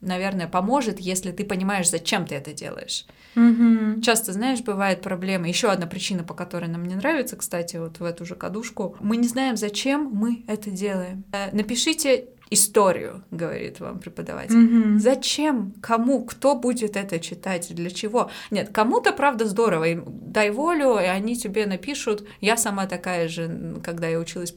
наверное, 0.00 0.48
поможет, 0.48 0.98
если 0.98 1.30
ты 1.30 1.44
понимаешь, 1.44 1.88
зачем 1.88 2.26
ты 2.26 2.34
это 2.34 2.52
делаешь. 2.52 3.06
Мгм. 3.34 4.02
Часто, 4.02 4.32
знаешь, 4.32 4.60
бывает 4.60 5.02
проблема. 5.02 5.48
Еще 5.48 5.68
одна 5.68 5.86
причина, 5.86 6.24
по 6.24 6.34
которой 6.34 6.68
нам 6.68 6.84
не 6.84 6.94
нравится, 6.94 7.36
кстати, 7.36 7.76
вот 7.76 8.00
в 8.00 8.04
эту 8.04 8.24
же 8.24 8.34
кадушку. 8.34 8.96
Мы 9.00 9.16
не 9.16 9.28
знаем, 9.28 9.56
зачем 9.56 10.10
мы 10.12 10.44
это 10.46 10.70
делаем. 10.70 11.24
Э, 11.32 11.54
Напишите 11.54 12.26
историю, 12.50 13.24
говорит 13.30 13.78
вам 13.78 14.00
преподаватель. 14.00 14.56
Мгм. 14.56 14.98
Зачем? 14.98 15.72
Кому? 15.80 16.24
Кто 16.24 16.56
будет 16.56 16.96
это 16.96 17.20
читать? 17.20 17.72
Для 17.72 17.90
чего? 17.90 18.30
Нет, 18.50 18.70
кому-то, 18.72 19.12
правда, 19.12 19.46
здорово. 19.46 19.84
Им 19.84 20.04
дай 20.06 20.50
волю, 20.50 20.98
и 20.98 21.04
они 21.04 21.36
тебе 21.36 21.66
напишут. 21.66 22.26
Я 22.40 22.56
сама 22.56 22.86
такая 22.86 23.28
же, 23.28 23.80
когда 23.84 24.08
я 24.08 24.18
училась 24.18 24.54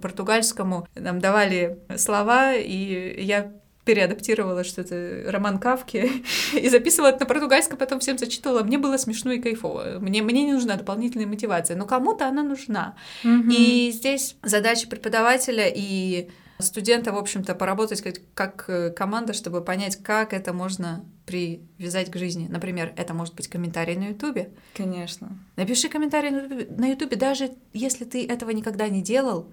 португальскому, 0.00 0.86
нам 0.94 1.18
давали 1.18 1.78
слова, 1.96 2.54
и 2.54 3.20
я 3.24 3.52
переадаптировала 3.84 4.64
что-то 4.64 5.24
роман 5.26 5.58
Кавки 5.58 6.10
и 6.54 6.68
записывала 6.68 7.10
это 7.10 7.20
на 7.20 7.26
португальском, 7.26 7.78
потом 7.78 8.00
всем 8.00 8.18
зачитывала. 8.18 8.62
Мне 8.62 8.78
было 8.78 8.96
смешно 8.96 9.32
и 9.32 9.40
кайфово. 9.40 9.98
Мне, 10.00 10.22
мне 10.22 10.44
не 10.44 10.52
нужна 10.52 10.76
дополнительная 10.76 11.26
мотивация, 11.26 11.76
но 11.76 11.86
кому-то 11.86 12.26
она 12.26 12.42
нужна. 12.42 12.96
Мгм. 13.22 13.50
И 13.50 13.90
здесь 13.92 14.36
задача 14.42 14.88
преподавателя 14.88 15.70
и 15.74 16.30
студента, 16.58 17.12
в 17.12 17.18
общем-то, 17.18 17.54
поработать 17.54 18.00
как, 18.00 18.14
как 18.34 18.64
э, 18.68 18.90
команда, 18.90 19.32
чтобы 19.32 19.62
понять, 19.62 19.96
как 19.96 20.32
это 20.32 20.52
можно 20.52 21.04
привязать 21.26 22.10
к 22.10 22.16
жизни. 22.16 22.46
Например, 22.48 22.92
это 22.96 23.12
может 23.12 23.34
быть 23.34 23.48
комментарий 23.48 23.96
на 23.96 24.08
Ютубе. 24.08 24.50
Конечно. 24.74 25.36
Напиши 25.56 25.88
комментарий 25.88 26.30
на 26.68 26.86
Ютубе, 26.86 27.16
даже 27.16 27.50
если 27.72 28.04
ты 28.04 28.26
этого 28.26 28.50
никогда 28.50 28.88
не 28.88 29.02
делал. 29.02 29.52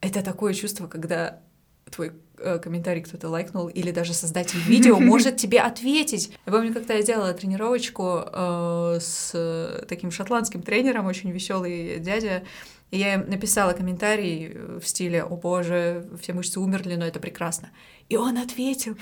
Это 0.00 0.22
такое 0.22 0.54
чувство, 0.54 0.86
когда 0.86 1.40
твой 1.90 2.12
э, 2.38 2.58
комментарий 2.58 3.02
кто-то 3.02 3.28
лайкнул, 3.28 3.68
или 3.68 3.90
даже 3.90 4.14
создатель 4.14 4.58
видео 4.60 4.98
может 4.98 5.36
тебе 5.42 5.60
ответить. 5.60 6.32
Я 6.46 6.52
помню, 6.52 6.72
когда 6.72 6.94
я 6.94 7.02
делала 7.02 7.32
тренировочку 7.32 8.22
э, 8.26 8.98
с 9.00 9.84
таким 9.88 10.10
шотландским 10.10 10.62
тренером, 10.62 11.06
очень 11.06 11.30
веселый 11.30 11.98
дядя, 11.98 12.42
и 12.90 12.98
я 12.98 13.14
им 13.14 13.28
написала 13.28 13.72
комментарий 13.72 14.56
в 14.80 14.86
стиле 14.86 15.24
«О 15.24 15.36
боже, 15.36 16.08
все 16.20 16.32
мышцы 16.32 16.60
умерли, 16.60 16.94
но 16.94 17.06
это 17.06 17.18
прекрасно». 17.18 17.70
И 18.08 18.16
он 18.16 18.38
ответил. 18.38 18.96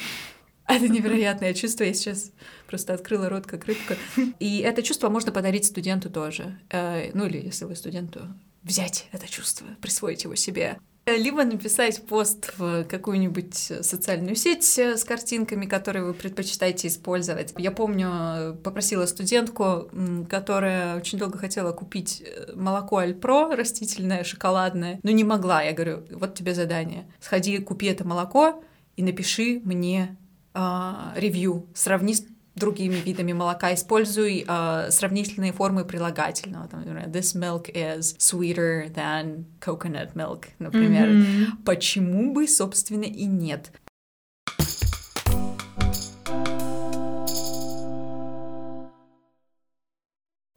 Это 0.66 0.88
невероятное 0.88 1.52
чувство. 1.52 1.84
Я 1.84 1.92
сейчас 1.92 2.32
просто 2.66 2.94
открыла 2.94 3.28
рот, 3.28 3.46
как 3.46 3.66
рыбка. 3.66 3.96
И 4.38 4.60
это 4.60 4.82
чувство 4.82 5.10
можно 5.10 5.30
подарить 5.30 5.66
студенту 5.66 6.08
тоже. 6.08 6.58
Э, 6.70 7.10
Ну 7.12 7.26
или 7.26 7.38
если 7.44 7.66
вы 7.66 7.76
студенту, 7.76 8.28
взять 8.62 9.08
это 9.12 9.28
чувство, 9.28 9.66
присвоить 9.82 10.24
его 10.24 10.34
себе. 10.34 10.78
Э, 11.06 11.16
Либо 11.16 11.44
написать 11.44 12.02
пост 12.06 12.52
в 12.56 12.84
какую-нибудь 12.84 13.54
социальную 13.54 14.36
сеть 14.36 14.78
э, 14.78 14.96
с 14.96 15.04
картинками, 15.04 15.66
которые 15.66 16.04
вы 16.04 16.14
предпочитаете 16.14 16.88
использовать. 16.88 17.52
Я 17.58 17.70
помню, 17.70 18.10
э, 18.12 18.52
попросила 18.62 19.06
студентку, 19.06 19.90
которая 20.28 20.96
очень 20.96 21.18
долго 21.18 21.38
хотела 21.38 21.72
купить 21.72 22.22
э, 22.24 22.52
молоко 22.54 22.98
Альпро 22.98 23.54
растительное, 23.54 24.24
шоколадное, 24.24 25.00
но 25.02 25.10
не 25.10 25.24
могла. 25.24 25.62
Я 25.62 25.72
говорю, 25.72 26.04
вот 26.10 26.34
тебе 26.34 26.54
задание. 26.54 27.06
Сходи, 27.20 27.58
купи 27.58 27.86
это 27.86 28.06
молоко 28.06 28.64
и 28.96 29.02
напиши 29.02 29.60
мне 29.64 30.16
а, 30.54 31.12
ревью. 31.16 31.66
Сравни 31.74 32.14
другими 32.54 32.94
видами 32.94 33.32
молока, 33.32 33.74
используй 33.74 34.44
а, 34.46 34.90
сравнительные 34.90 35.52
формы 35.52 35.84
прилагательного. 35.84 36.68
Там, 36.68 36.80
например, 36.80 37.08
This 37.08 37.34
milk 37.34 37.72
is 37.72 38.16
sweeter 38.18 38.92
than 38.94 39.44
coconut 39.60 40.14
milk, 40.14 40.46
например. 40.58 41.08
Мгм. 41.08 41.58
Почему 41.64 42.32
бы, 42.32 42.46
собственно, 42.46 43.04
и 43.04 43.24
нет? 43.24 43.72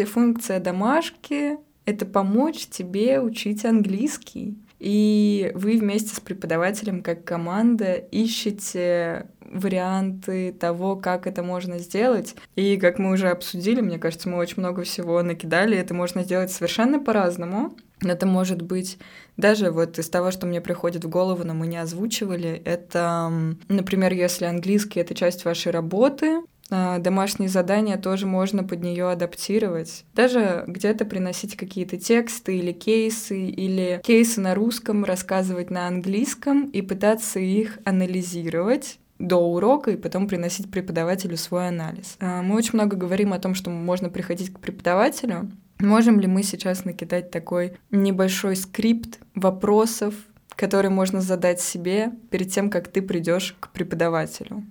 Функция 0.05 0.59
домашки— 0.59 1.57
это 1.85 2.05
помочь 2.05 2.67
тебе 2.67 3.19
учить 3.19 3.65
английский. 3.65 4.57
И 4.79 5.51
вы 5.55 5.77
вместе 5.77 6.15
с 6.15 6.19
преподавателем, 6.19 7.01
как 7.01 7.23
команда, 7.23 7.93
ищете 7.93 9.27
варианты 9.51 10.51
того, 10.51 10.95
как 10.95 11.27
это 11.27 11.43
можно 11.43 11.79
сделать. 11.79 12.35
И 12.55 12.77
как 12.77 12.99
мы 12.99 13.11
уже 13.11 13.29
обсудили, 13.29 13.81
мне 13.81 13.97
кажется, 13.97 14.29
мы 14.29 14.37
очень 14.37 14.59
много 14.59 14.83
всего 14.83 15.21
накидали. 15.21 15.77
Это 15.77 15.93
можно 15.93 16.23
сделать 16.23 16.51
совершенно 16.51 16.99
по-разному. 16.99 17.75
Это 18.01 18.25
может 18.25 18.61
быть 18.61 18.99
даже 19.37 19.71
вот 19.71 19.97
из 19.97 20.09
того, 20.09 20.31
что 20.31 20.45
мне 20.45 20.61
приходит 20.61 21.03
в 21.03 21.09
голову, 21.09 21.43
но 21.43 21.53
мы 21.53 21.67
не 21.67 21.77
озвучивали, 21.77 22.61
это, 22.63 23.31
например, 23.69 24.13
если 24.13 24.45
английский— 24.45 24.99
это 25.01 25.15
часть 25.15 25.45
вашей 25.45 25.71
работы, 25.71 26.41
а, 26.69 26.99
домашние 26.99 27.49
задания 27.49 27.97
тоже 27.97 28.25
можно 28.25 28.63
под 28.63 28.81
нее 28.83 29.09
адаптировать. 29.09 30.03
Даже 30.13 30.63
где-то 30.67 31.05
приносить 31.05 31.55
какие-то 31.55 31.97
тексты 31.97 32.57
или 32.57 32.71
кейсы, 32.71 33.45
или 33.47 34.01
кейсы 34.03 34.41
на 34.41 34.53
русском 34.53 35.05
рассказывать 35.05 35.69
на 35.69 35.87
английском 35.87 36.69
и 36.69 36.81
пытаться 36.81 37.39
их 37.39 37.79
анализировать 37.85 38.99
до 39.19 39.37
урока 39.37 39.91
и 39.91 39.97
потом 39.97 40.27
приносить 40.27 40.69
преподавателю 40.69 41.37
свой 41.37 41.67
анализ. 41.69 42.17
А, 42.19 42.41
Мы 42.41 42.55
очень 42.55 42.73
много 42.73 42.95
говорим 42.95 43.33
о 43.33 43.39
том, 43.39 43.55
что 43.55 43.69
можно 43.69 44.09
приходить 44.09 44.53
к 44.53 44.59
преподавателю. 44.59 45.51
Можем 45.79 46.19
ли 46.19 46.27
мы 46.27 46.43
сейчас 46.43 46.85
накидать 46.85 47.31
такой 47.31 47.77
небольшой 47.91 48.55
скрипт 48.55 49.19
вопросов, 49.35 50.15
который 50.49 50.89
можно 50.89 51.21
задать 51.21 51.61
себе 51.61 52.11
перед 52.31 52.51
тем, 52.51 52.69
как 52.69 52.87
ты 52.87 53.01
придешь 53.01 53.55
к 53.59 53.69
преподавателю? 53.69 54.63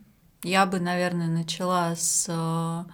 Я 0.42 0.66
бы, 0.66 0.80
наверное, 0.80 1.28
начала 1.28 1.94
с 1.96 2.26
э, 2.28 2.90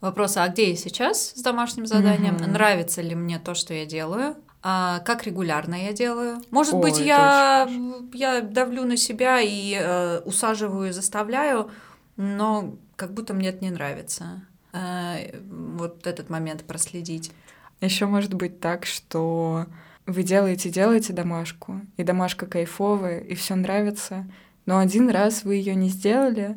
вопроса, 0.00 0.44
а 0.44 0.48
где 0.48 0.70
я 0.70 0.76
сейчас 0.76 1.32
с 1.34 1.42
домашним 1.42 1.86
заданием? 1.86 2.34
Мгм. 2.34 2.52
Нравится 2.52 3.02
ли 3.02 3.14
мне 3.14 3.38
то, 3.38 3.54
что 3.54 3.74
я 3.74 3.84
делаю? 3.84 4.36
А 4.62 5.00
как 5.00 5.24
регулярно 5.24 5.74
я 5.74 5.92
делаю? 5.92 6.42
Может 6.50 6.74
Ой, 6.74 6.82
быть, 6.82 6.98
я, 6.98 7.68
я 8.12 8.40
давлю 8.42 8.84
на 8.84 8.96
себя 8.96 9.40
и 9.40 9.74
э, 9.78 10.20
усаживаю, 10.20 10.92
заставляю, 10.92 11.70
но 12.16 12.76
как 12.96 13.14
будто 13.14 13.32
мне 13.32 13.48
это 13.48 13.64
не 13.64 13.70
нравится. 13.70 14.42
Э, 14.72 15.38
вот 15.48 16.06
этот 16.06 16.28
момент 16.28 16.64
проследить. 16.64 17.32
Еще 17.80 18.04
может 18.04 18.34
быть 18.34 18.60
так, 18.60 18.84
что 18.84 19.66
вы 20.06 20.22
делаете, 20.22 20.68
делаете 20.68 21.12
домашку, 21.12 21.80
и 21.96 22.02
домашка 22.02 22.46
кайфовая, 22.46 23.20
и 23.20 23.34
все 23.34 23.54
нравится, 23.54 24.26
но 24.66 24.78
один 24.78 25.08
раз 25.08 25.44
вы 25.44 25.54
ее 25.54 25.74
не 25.74 25.88
сделали, 25.88 26.56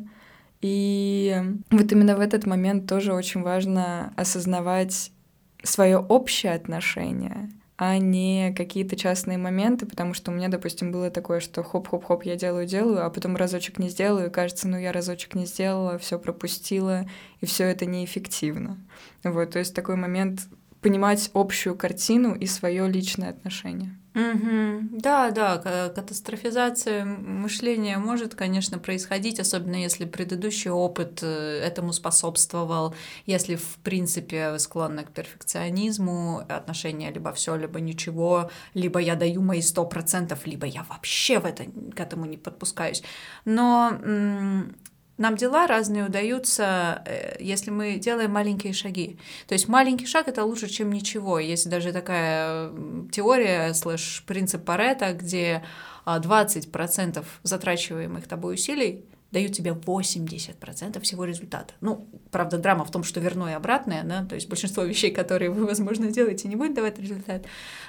и 0.60 1.42
вот 1.70 1.92
именно 1.92 2.16
в 2.16 2.20
этот 2.20 2.46
момент 2.46 2.88
тоже 2.88 3.12
очень 3.12 3.42
важно 3.42 4.12
осознавать 4.16 5.10
свое 5.62 5.98
общее 5.98 6.52
отношение, 6.52 7.50
а 7.76 7.98
не 7.98 8.54
какие-то 8.56 8.96
частные 8.96 9.36
моменты, 9.36 9.86
потому 9.86 10.14
что 10.14 10.30
у 10.30 10.34
меня, 10.34 10.48
допустим, 10.48 10.92
было 10.92 11.10
такое, 11.10 11.40
что 11.40 11.62
хоп-хоп-хоп, 11.62 12.22
я 12.24 12.36
делаю, 12.36 12.66
делаю, 12.66 13.04
а 13.04 13.10
потом 13.10 13.36
разочек 13.36 13.78
не 13.78 13.88
сделаю, 13.88 14.28
и 14.28 14.32
кажется, 14.32 14.68
ну 14.68 14.78
я 14.78 14.92
разочек 14.92 15.34
не 15.34 15.46
сделала, 15.46 15.98
все 15.98 16.18
пропустила, 16.18 17.06
и 17.40 17.46
все 17.46 17.64
это 17.64 17.86
неэффективно. 17.86 18.78
Вот, 19.24 19.50
то 19.50 19.58
есть 19.58 19.74
такой 19.74 19.96
момент 19.96 20.42
понимать 20.80 21.30
общую 21.34 21.76
картину 21.76 22.34
и 22.34 22.46
свое 22.46 22.88
личное 22.88 23.30
отношение. 23.30 23.98
Мгм. 24.14 24.90
Да, 25.00 25.32
да, 25.32 25.58
ка- 25.58 25.90
катастрофизация 25.92 27.04
мышления 27.04 27.98
может, 27.98 28.36
конечно, 28.36 28.78
происходить, 28.78 29.40
особенно 29.40 29.74
если 29.74 30.04
предыдущий 30.04 30.70
опыт 30.70 31.18
э, 31.22 31.26
этому 31.60 31.92
способствовал, 31.92 32.94
если, 33.26 33.56
в 33.56 33.76
принципе, 33.82 34.52
вы 34.52 34.60
склонны 34.60 35.02
к 35.02 35.10
перфекционизму, 35.10 36.44
отношения 36.48 37.10
либо 37.10 37.32
все, 37.32 37.56
либо 37.56 37.80
ничего, 37.80 38.50
либо 38.74 39.00
я 39.00 39.16
даю 39.16 39.42
мои 39.42 39.60
сто 39.60 39.84
процентов, 39.84 40.46
либо 40.46 40.64
я 40.66 40.84
вообще 40.88 41.40
в 41.40 41.44
это, 41.44 41.64
к 41.64 41.98
этому 41.98 42.26
не 42.26 42.36
подпускаюсь. 42.36 43.02
Но 43.44 43.98
нам 45.16 45.36
дела 45.36 45.66
разные 45.66 46.04
удаются, 46.06 47.02
э, 47.06 47.36
если 47.40 47.70
мы 47.70 47.96
делаем 47.96 48.32
маленькие 48.32 48.72
шаги. 48.72 49.18
То 49.46 49.54
есть 49.54 49.68
маленький 49.68 50.06
шаг 50.06 50.28
это 50.28 50.44
лучше, 50.44 50.68
чем 50.68 50.90
ничего. 50.92 51.38
Есть 51.38 51.68
даже 51.68 51.92
такая 51.92 52.72
теория 53.12 53.72
слэш 53.74 54.24
принцип 54.26 54.64
Паретта, 54.64 55.12
где 55.12 55.62
а, 56.04 56.18
20% 56.18 57.24
затрачиваемых 57.42 58.26
тобой 58.26 58.54
усилий 58.54 59.04
дают 59.30 59.52
тебе 59.52 59.72
80% 59.72 61.00
всего 61.00 61.24
результата. 61.24 61.74
Ну, 61.80 62.08
правда, 62.30 62.56
драма 62.56 62.84
в 62.84 62.90
том, 62.90 63.02
что 63.02 63.20
верно 63.20 63.48
и 63.48 63.52
обратное, 63.52 64.04
да, 64.04 64.24
то 64.24 64.36
есть 64.36 64.48
большинство 64.48 64.84
вещей, 64.84 65.10
которые 65.10 65.50
вы, 65.50 65.66
возможно, 65.66 66.10
делаете, 66.10 66.46
не 66.46 66.54
будет 66.54 66.74
давать 66.74 67.00
результат. 67.00 67.44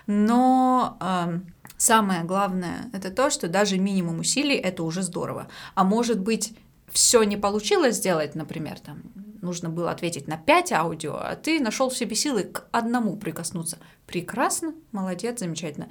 Но 0.07 0.97
ам, 0.99 1.45
самое 1.77 2.23
главное 2.23 2.89
это 2.93 3.11
то, 3.11 3.29
что 3.29 3.47
даже 3.47 3.77
минимум 3.77 4.19
усилий 4.19 4.55
это 4.55 4.83
уже 4.83 5.03
здорово. 5.03 5.47
А 5.75 5.83
может 5.83 6.19
быть, 6.19 6.53
все 6.91 7.23
не 7.23 7.37
получилось 7.37 7.95
сделать, 7.95 8.35
например, 8.35 8.79
там 8.79 9.03
нужно 9.41 9.69
было 9.69 9.91
ответить 9.91 10.27
на 10.27 10.37
5 10.37 10.71
аудио, 10.73 11.15
а 11.15 11.35
ты 11.35 11.59
нашел 11.59 11.89
в 11.89 11.97
себе 11.97 12.15
силы 12.15 12.43
к 12.43 12.67
одному 12.71 13.15
прикоснуться. 13.15 13.77
Прекрасно, 14.07 14.73
молодец, 14.91 15.39
замечательно. 15.39 15.89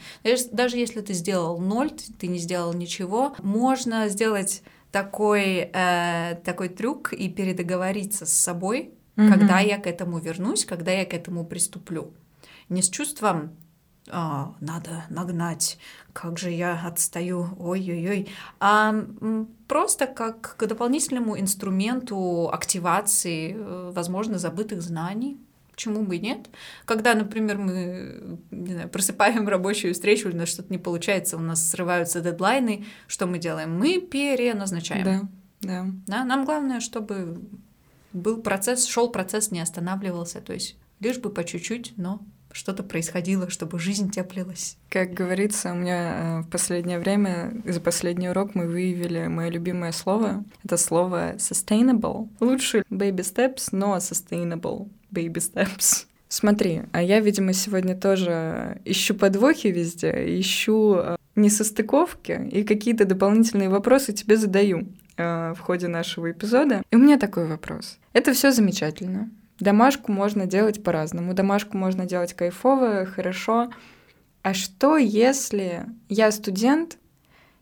Даже- 0.52 0.76
если 0.76 1.00
ты 1.00 1.14
сделал 1.14 1.59
ноль, 1.59 1.92
ты 2.18 2.26
не 2.26 2.38
сделал 2.38 2.74
ничего, 2.74 3.35
можно 3.42 4.09
сделать 4.09 4.62
такой, 4.90 5.70
э, 5.72 6.37
такой 6.44 6.68
трюк 6.68 7.12
и 7.12 7.28
передоговориться 7.28 8.26
с 8.26 8.33
собой, 8.33 8.92
угу. 9.16 9.28
когда 9.28 9.61
я 9.61 9.78
к 9.78 9.87
этому 9.87 10.18
вернусь, 10.18 10.64
когда 10.64 10.92
я 10.92 11.04
к 11.04 11.14
этому 11.14 11.44
приступлю. 11.44 12.12
Не 12.68 12.83
с 12.83 12.88
чувством 12.88 13.57
а, 14.11 14.55
надо 14.61 15.05
нагнать, 15.09 15.79
как 16.12 16.38
же 16.38 16.51
я 16.51 16.79
отстаю, 16.87 17.49
ой-ой-ой, 17.59 18.29
а 18.61 18.95
просто 19.67 20.07
как 20.07 20.57
к 20.57 20.67
дополнительному 20.67 21.38
инструменту 21.40 22.51
активации, 22.53 23.57
э, 23.57 23.93
возможно, 23.95 24.38
забытых 24.38 24.83
знаний. 24.83 25.38
Почему 25.73 26.05
бы 26.05 26.17
и 26.17 26.21
нет? 26.21 26.51
Когда, 26.85 27.14
например, 27.14 27.59
мы 27.59 28.38
не 28.51 28.75
знаю, 28.75 28.88
просыпаем 28.90 29.49
рабочую 29.49 29.95
встречу, 29.95 30.29
у 30.29 30.37
нас 30.37 30.49
что-то 30.49 30.73
не 30.73 30.79
получается, 30.79 31.37
у 31.37 31.40
нас 31.40 31.69
срываются 31.69 32.21
дедлайны, 32.21 32.85
что 33.09 33.27
мы 33.27 33.38
делаем? 33.38 33.77
Мы 33.77 34.01
переназначаем. 34.01 35.05
Да, 35.05 35.21
да. 35.62 35.87
да 36.07 36.25
нам 36.25 36.45
главное, 36.45 36.81
чтобы 36.81 37.40
был 38.12 38.43
процесс, 38.43 38.85
шел 38.87 39.11
процесс, 39.11 39.51
не 39.51 39.61
останавливался, 39.61 40.40
то 40.40 40.53
есть 40.53 40.77
лишь 41.01 41.19
бы 41.19 41.31
по 41.31 41.43
чуть-чуть, 41.43 41.95
но 41.97 42.21
что-то 42.55 42.83
происходило, 42.83 43.51
чтобы 43.51 43.79
жизнь 43.79 44.11
теплилась. 44.11 44.79
Как 44.88 45.12
говорится, 45.12 45.73
у 45.73 45.75
меня 45.75 46.14
э, 46.14 46.40
в 46.43 46.49
последнее 46.49 46.99
время, 46.99 47.53
за 47.64 47.81
последний 47.81 48.29
урок 48.29 48.55
мы 48.55 48.67
выявили 48.67 49.27
мое 49.27 49.51
любимое 49.51 49.93
слово. 49.93 50.45
Это 50.64 50.77
слово 50.77 51.35
sustainable. 51.35 52.29
Лучше 52.40 52.85
baby 52.90 53.21
steps, 53.21 53.69
но 53.73 53.97
sustainable 53.97 54.88
baby 55.12 55.35
steps. 55.35 56.07
Смотри, 56.29 56.83
а 56.93 57.03
я, 57.03 57.21
видимо, 57.21 57.53
сегодня 57.53 57.97
тоже 57.97 58.81
ищу 58.85 59.14
подвохи 59.14 59.69
везде, 59.69 60.11
ищу 60.40 60.97
э, 60.97 61.17
несостыковки 61.37 62.49
и 62.51 62.62
какие-то 62.64 63.05
дополнительные 63.05 63.69
вопросы 63.69 64.12
тебе 64.12 64.37
задаю 64.37 64.88
э, 65.17 65.55
в 65.55 65.61
ходе 65.61 65.88
нашего 65.88 66.31
эпизода. 66.31 66.83
И 66.90 66.97
у 66.97 66.99
меня 66.99 67.19
такой 67.19 67.47
вопрос. 67.47 67.99
Это 68.12 68.33
все 68.33 68.53
замечательно. 68.53 69.31
Домашку 69.61 70.12
можно 70.12 70.47
делать 70.47 70.83
по-разному. 70.83 71.35
Домашку 71.35 71.77
можно 71.77 72.07
делать 72.07 72.35
кайфово, 72.35 73.07
хорошо. 73.07 73.71
А 74.43 74.53
что, 74.53 74.97
если 74.97 75.87
я 76.09 76.31
студент, 76.33 76.99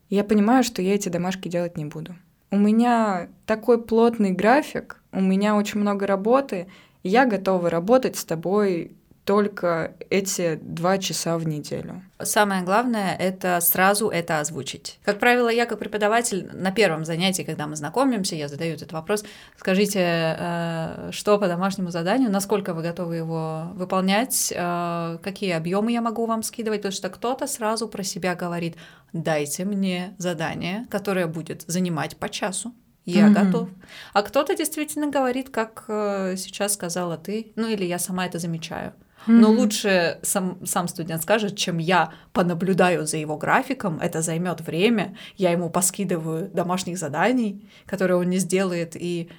я 0.08 0.24
понимаю, 0.24 0.64
что 0.64 0.82
я 0.82 0.94
эти 0.94 1.08
домашки 1.08 1.48
делать 1.48 1.76
не 1.76 1.84
буду? 1.84 2.16
У 2.50 2.56
меня 2.56 3.28
такой 3.46 3.82
плотный 3.82 4.32
график, 4.32 5.02
у 5.12 5.20
меня 5.20 5.56
очень 5.56 5.80
много 5.80 6.06
работы, 6.06 6.66
и 7.02 7.08
я 7.08 7.24
готова 7.24 7.70
работать 7.70 8.16
с 8.16 8.24
тобой 8.24 8.92
только 9.24 9.94
эти 10.10 10.58
два 10.60 10.98
часа 10.98 11.38
в 11.38 11.46
неделю. 11.46 12.02
Самое 12.20 12.62
главное— 12.62 13.16
это 13.18 13.60
сразу 13.60 14.08
это 14.08 14.40
озвучить. 14.40 14.98
Как 15.04 15.20
правило, 15.20 15.48
я 15.48 15.64
как 15.64 15.78
преподаватель 15.78 16.50
на 16.52 16.72
первом 16.72 17.04
занятии, 17.04 17.42
когда 17.42 17.68
мы 17.68 17.76
знакомимся, 17.76 18.34
я 18.34 18.48
задаю 18.48 18.74
этот 18.74 18.92
вопрос, 18.92 19.24
скажите, 19.56 20.00
э, 20.00 21.10
что 21.12 21.38
по 21.38 21.46
домашнему 21.46 21.90
заданию, 21.90 22.30
насколько 22.30 22.74
вы 22.74 22.82
готовы 22.82 23.16
его 23.16 23.68
выполнять, 23.74 24.52
э, 24.54 25.18
какие 25.22 25.52
объемы 25.52 25.92
я 25.92 26.00
могу 26.00 26.26
вам 26.26 26.42
скидывать, 26.42 26.80
потому 26.80 26.92
что 26.92 27.08
кто-то 27.08 27.46
сразу 27.46 27.88
про 27.88 28.02
себя 28.02 28.34
говорит, 28.34 28.76
дайте 29.12 29.64
мне 29.64 30.14
задание, 30.18 30.86
которое 30.90 31.28
будет 31.28 31.62
занимать 31.68 32.16
по 32.16 32.28
часу, 32.28 32.74
я 33.04 33.28
mm-hmm. 33.28 33.44
готов. 33.44 33.68
А 34.12 34.22
кто-то 34.22 34.56
действительно 34.56 35.08
говорит, 35.08 35.50
как 35.50 35.84
э, 35.88 36.34
сейчас 36.36 36.74
сказала 36.74 37.16
ты, 37.16 37.52
ну 37.56 37.68
или 37.68 37.84
я 37.84 37.98
сама 37.98 38.26
это 38.26 38.38
замечаю. 38.38 38.94
Mm-hmm. 39.26 39.32
Но 39.32 39.50
лучше 39.50 40.18
сам, 40.22 40.58
сам 40.64 40.88
студент 40.88 41.22
скажет, 41.22 41.56
чем 41.56 41.78
я 41.78 42.12
понаблюдаю 42.32 43.06
за 43.06 43.16
его 43.16 43.36
графиком, 43.36 43.98
это 44.00 44.22
займет 44.22 44.60
время, 44.60 45.16
я 45.36 45.50
ему 45.52 45.70
поскидываю 45.70 46.48
домашних 46.48 46.98
заданий, 46.98 47.68
которые 47.86 48.18
он 48.18 48.28
не 48.28 48.38
сделает, 48.38 48.96
и 48.96 49.30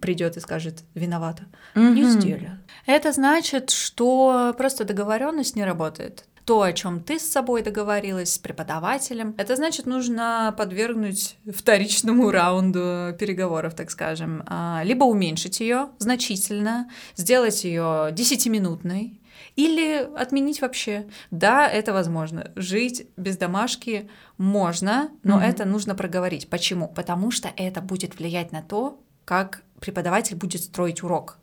придет 0.00 0.36
и 0.36 0.40
скажет 0.40 0.84
виновата. 0.94 1.44
Mm-hmm. 1.74 1.92
Не 1.92 2.04
сделал. 2.04 2.40
Это 2.86 3.12
значит, 3.12 3.70
что 3.70 4.54
просто 4.56 4.84
договоренность 4.84 5.54
не 5.54 5.64
работает 5.64 6.24
то, 6.48 6.62
о 6.62 6.72
чем 6.72 7.02
ты 7.02 7.18
с 7.18 7.30
собой 7.30 7.60
договорилась, 7.60 8.32
с 8.32 8.38
преподавателем, 8.38 9.34
это 9.36 9.54
значит, 9.54 9.84
нужно 9.84 10.54
подвергнуть 10.56 11.36
вторичному 11.46 12.30
раунду 12.30 13.14
переговоров, 13.18 13.74
так 13.74 13.90
скажем. 13.90 14.44
А, 14.46 14.80
либо 14.82 15.04
уменьшить 15.04 15.60
ее 15.60 15.90
значительно, 15.98 16.88
сделать 17.16 17.64
ее 17.64 18.08
десятиминутной, 18.12 19.20
или 19.56 20.08
отменить 20.16 20.62
вообще. 20.62 21.06
Да, 21.30 21.68
это 21.68 21.92
возможно. 21.92 22.50
Жить 22.56 23.08
без 23.18 23.36
домашки 23.36 24.08
можно, 24.38 25.10
но 25.22 25.38
mm-hmm. 25.42 25.46
это 25.50 25.64
нужно 25.66 25.94
проговорить. 25.94 26.48
Почему? 26.48 26.88
Потому 26.88 27.30
что 27.30 27.50
это 27.56 27.82
будет 27.82 28.18
влиять 28.18 28.52
на 28.52 28.62
то, 28.62 28.98
как 29.26 29.64
преподаватель 29.80 30.36
будет 30.36 30.62
строить 30.62 31.02
урок. 31.02 31.36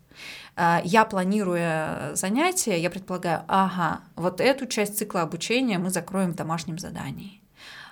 А, 0.56 0.80
я, 0.84 1.04
планируя 1.04 2.14
занятия, 2.14 2.80
я 2.80 2.88
предполагаю, 2.88 3.44
ага, 3.46 4.00
вот 4.16 4.40
эту 4.40 4.66
часть 4.66 4.98
цикла 4.98 5.22
обучения 5.22 5.78
мы 5.78 5.90
закроем 5.90 6.32
в 6.32 6.36
домашнем 6.36 6.78
задании. 6.78 7.42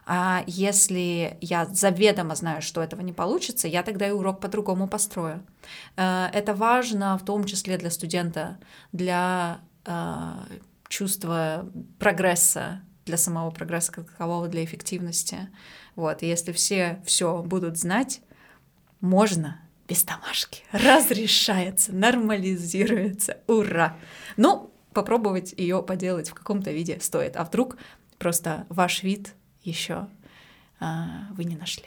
А 0.07 0.45
если 0.47 1.39
я 1.41 1.67
заведомо 1.67 2.35
знаю, 2.35 2.63
что 2.63 2.83
этого 2.83 3.01
не 3.03 3.13
получится, 3.13 3.69
я 3.69 3.83
тогда 3.83 4.07
и 4.07 4.11
урок 4.11 4.41
по-другому 4.41 4.89
построю. 4.89 5.45
А, 5.97 6.31
это 6.33 6.55
важно 6.55 7.19
в 7.19 7.25
том 7.25 7.45
числе 7.45 7.77
для 7.77 7.91
студента, 7.91 8.59
для 8.93 9.61
а, 9.85 10.47
чувства 10.89 11.67
прогресса, 11.99 12.81
для 13.05 13.19
самого 13.19 13.51
прогресса 13.51 13.93
как 13.93 14.11
такового, 14.11 14.49
для 14.49 14.65
эффективности. 14.65 15.51
Вот, 15.97 16.23
и 16.23 16.27
если 16.27 16.53
все 16.53 17.03
все 17.05 17.43
будут 17.43 17.79
знать, 17.79 18.21
можно 19.01 19.61
без 19.89 20.05
домашки. 20.05 20.63
Разрешается, 20.73 21.93
нормализируется. 21.93 23.39
Ура! 23.47 23.97
Ну, 24.37 24.73
попробовать 24.93 25.55
ее 25.57 25.83
поделать 25.83 26.31
в 26.31 26.35
каком-то 26.35 26.71
виде 26.71 26.99
стоит. 27.01 27.37
А 27.37 27.45
вдруг 27.45 27.77
просто 28.19 28.67
ваш 28.69 29.03
вид 29.03 29.35
еще 29.63 30.09
а, 30.81 31.29
вы 31.33 31.45
не 31.45 31.57
нашли. 31.57 31.87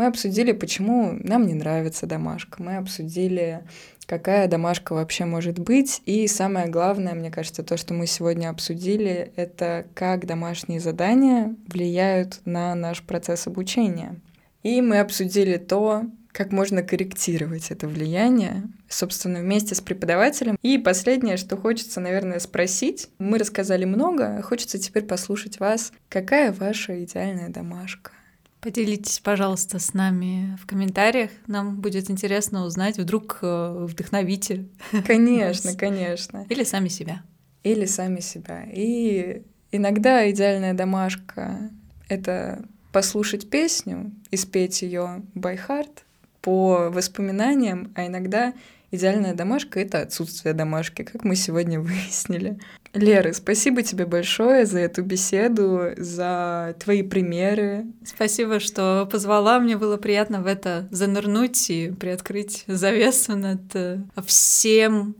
Мы 0.00 0.06
обсудили, 0.06 0.52
почему 0.52 1.18
нам 1.22 1.46
не 1.46 1.52
нравится 1.52 2.06
домашка. 2.06 2.62
Мы 2.62 2.78
обсудили, 2.78 3.64
какая 4.06 4.48
домашка 4.48 4.94
вообще 4.94 5.26
может 5.26 5.58
быть. 5.58 6.00
И 6.06 6.26
самое 6.26 6.68
главное, 6.68 7.12
мне 7.12 7.30
кажется, 7.30 7.62
то, 7.62 7.76
что 7.76 7.92
мы 7.92 8.06
сегодня 8.06 8.48
обсудили, 8.48 9.30
это 9.36 9.84
как 9.92 10.24
домашние 10.24 10.80
задания 10.80 11.54
влияют 11.66 12.40
на 12.46 12.74
наш 12.74 13.02
процесс 13.02 13.46
обучения. 13.46 14.18
И 14.62 14.80
мы 14.80 15.00
обсудили 15.00 15.58
то, 15.58 16.06
как 16.32 16.50
можно 16.50 16.82
корректировать 16.82 17.70
это 17.70 17.86
влияние, 17.86 18.62
собственно, 18.88 19.40
вместе 19.40 19.74
с 19.74 19.82
преподавателем. 19.82 20.56
И 20.62 20.78
последнее, 20.78 21.36
что 21.36 21.58
хочется, 21.58 22.00
наверное, 22.00 22.38
спросить. 22.38 23.10
Мы 23.18 23.36
рассказали 23.36 23.84
много, 23.84 24.40
хочется 24.40 24.78
теперь 24.78 25.04
послушать 25.04 25.60
вас. 25.60 25.92
Какая 26.08 26.52
ваша 26.52 27.04
идеальная 27.04 27.50
домашка? 27.50 28.12
Поделитесь, 28.60 29.20
пожалуйста, 29.20 29.78
с 29.78 29.94
нами 29.94 30.58
в 30.62 30.66
комментариях. 30.66 31.30
Нам 31.46 31.80
будет 31.80 32.10
интересно 32.10 32.64
узнать, 32.64 32.98
вдруг 32.98 33.38
э, 33.40 33.86
вдохновите. 33.86 34.66
Конечно, 35.06 35.74
конечно. 35.74 36.44
Или 36.48 36.64
сами 36.64 36.88
себя. 36.88 37.22
Или 37.62 37.86
сами 37.86 38.20
себя. 38.20 38.64
И 38.70 39.42
иногда 39.72 40.30
идеальная 40.30 40.74
домашка— 40.74 41.70
это 42.08 42.62
послушать 42.92 43.48
песню 43.48 44.12
и 44.30 44.36
спеть 44.36 44.82
ее 44.82 45.22
by 45.34 45.58
heart 45.68 46.00
по 46.42 46.90
воспоминаниям, 46.90 47.92
а 47.94 48.06
иногда 48.06 48.52
идеальная 48.90 49.34
домашка— 49.34 49.80
это 49.80 50.00
отсутствие 50.00 50.54
домашки, 50.54 51.02
как 51.02 51.24
мы 51.24 51.36
сегодня 51.36 51.80
выяснили. 51.80 52.58
Лера, 52.92 53.32
спасибо 53.32 53.82
тебе 53.82 54.04
большое 54.04 54.66
за 54.66 54.80
эту 54.80 55.02
беседу, 55.02 55.90
за 55.96 56.74
твои 56.80 57.02
примеры. 57.02 57.86
Спасибо, 58.04 58.58
что 58.58 59.08
позвала. 59.10 59.60
Мне 59.60 59.76
было 59.76 59.96
приятно 59.96 60.42
в 60.42 60.46
это 60.46 60.88
занырнуть 60.90 61.70
и 61.70 61.90
приоткрыть 61.92 62.64
завесу 62.66 63.36
над 63.36 63.60
э, 63.74 64.00
всем 64.26 65.14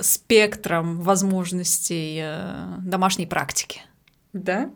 спектром 0.00 1.00
возможностей 1.00 2.20
э, 2.22 2.66
домашней 2.80 3.26
практики. 3.26 3.80
Да? 4.32 4.70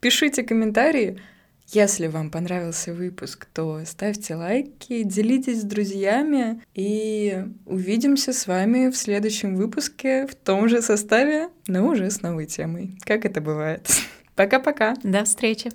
Пишите 0.00 0.42
комментарии, 0.42 1.20
если 1.68 2.06
вам 2.06 2.30
понравился 2.30 2.92
выпуск, 2.92 3.46
то 3.52 3.80
ставьте 3.84 4.34
лайки, 4.34 5.02
делитесь 5.02 5.62
с 5.62 5.64
друзьями 5.64 6.62
и 6.74 7.44
увидимся 7.66 8.32
с 8.32 8.46
вами 8.46 8.90
в 8.90 8.96
следующем 8.96 9.56
выпуске 9.56 10.26
в 10.26 10.34
том 10.34 10.68
же 10.68 10.82
составе, 10.82 11.48
но 11.66 11.86
уже 11.88 12.10
с 12.10 12.22
новой 12.22 12.46
темой, 12.46 12.96
как 13.04 13.24
это 13.24 13.40
бывает. 13.40 13.88
Пока-пока. 14.34 14.94
До 15.02 15.24
встречи. 15.24 15.70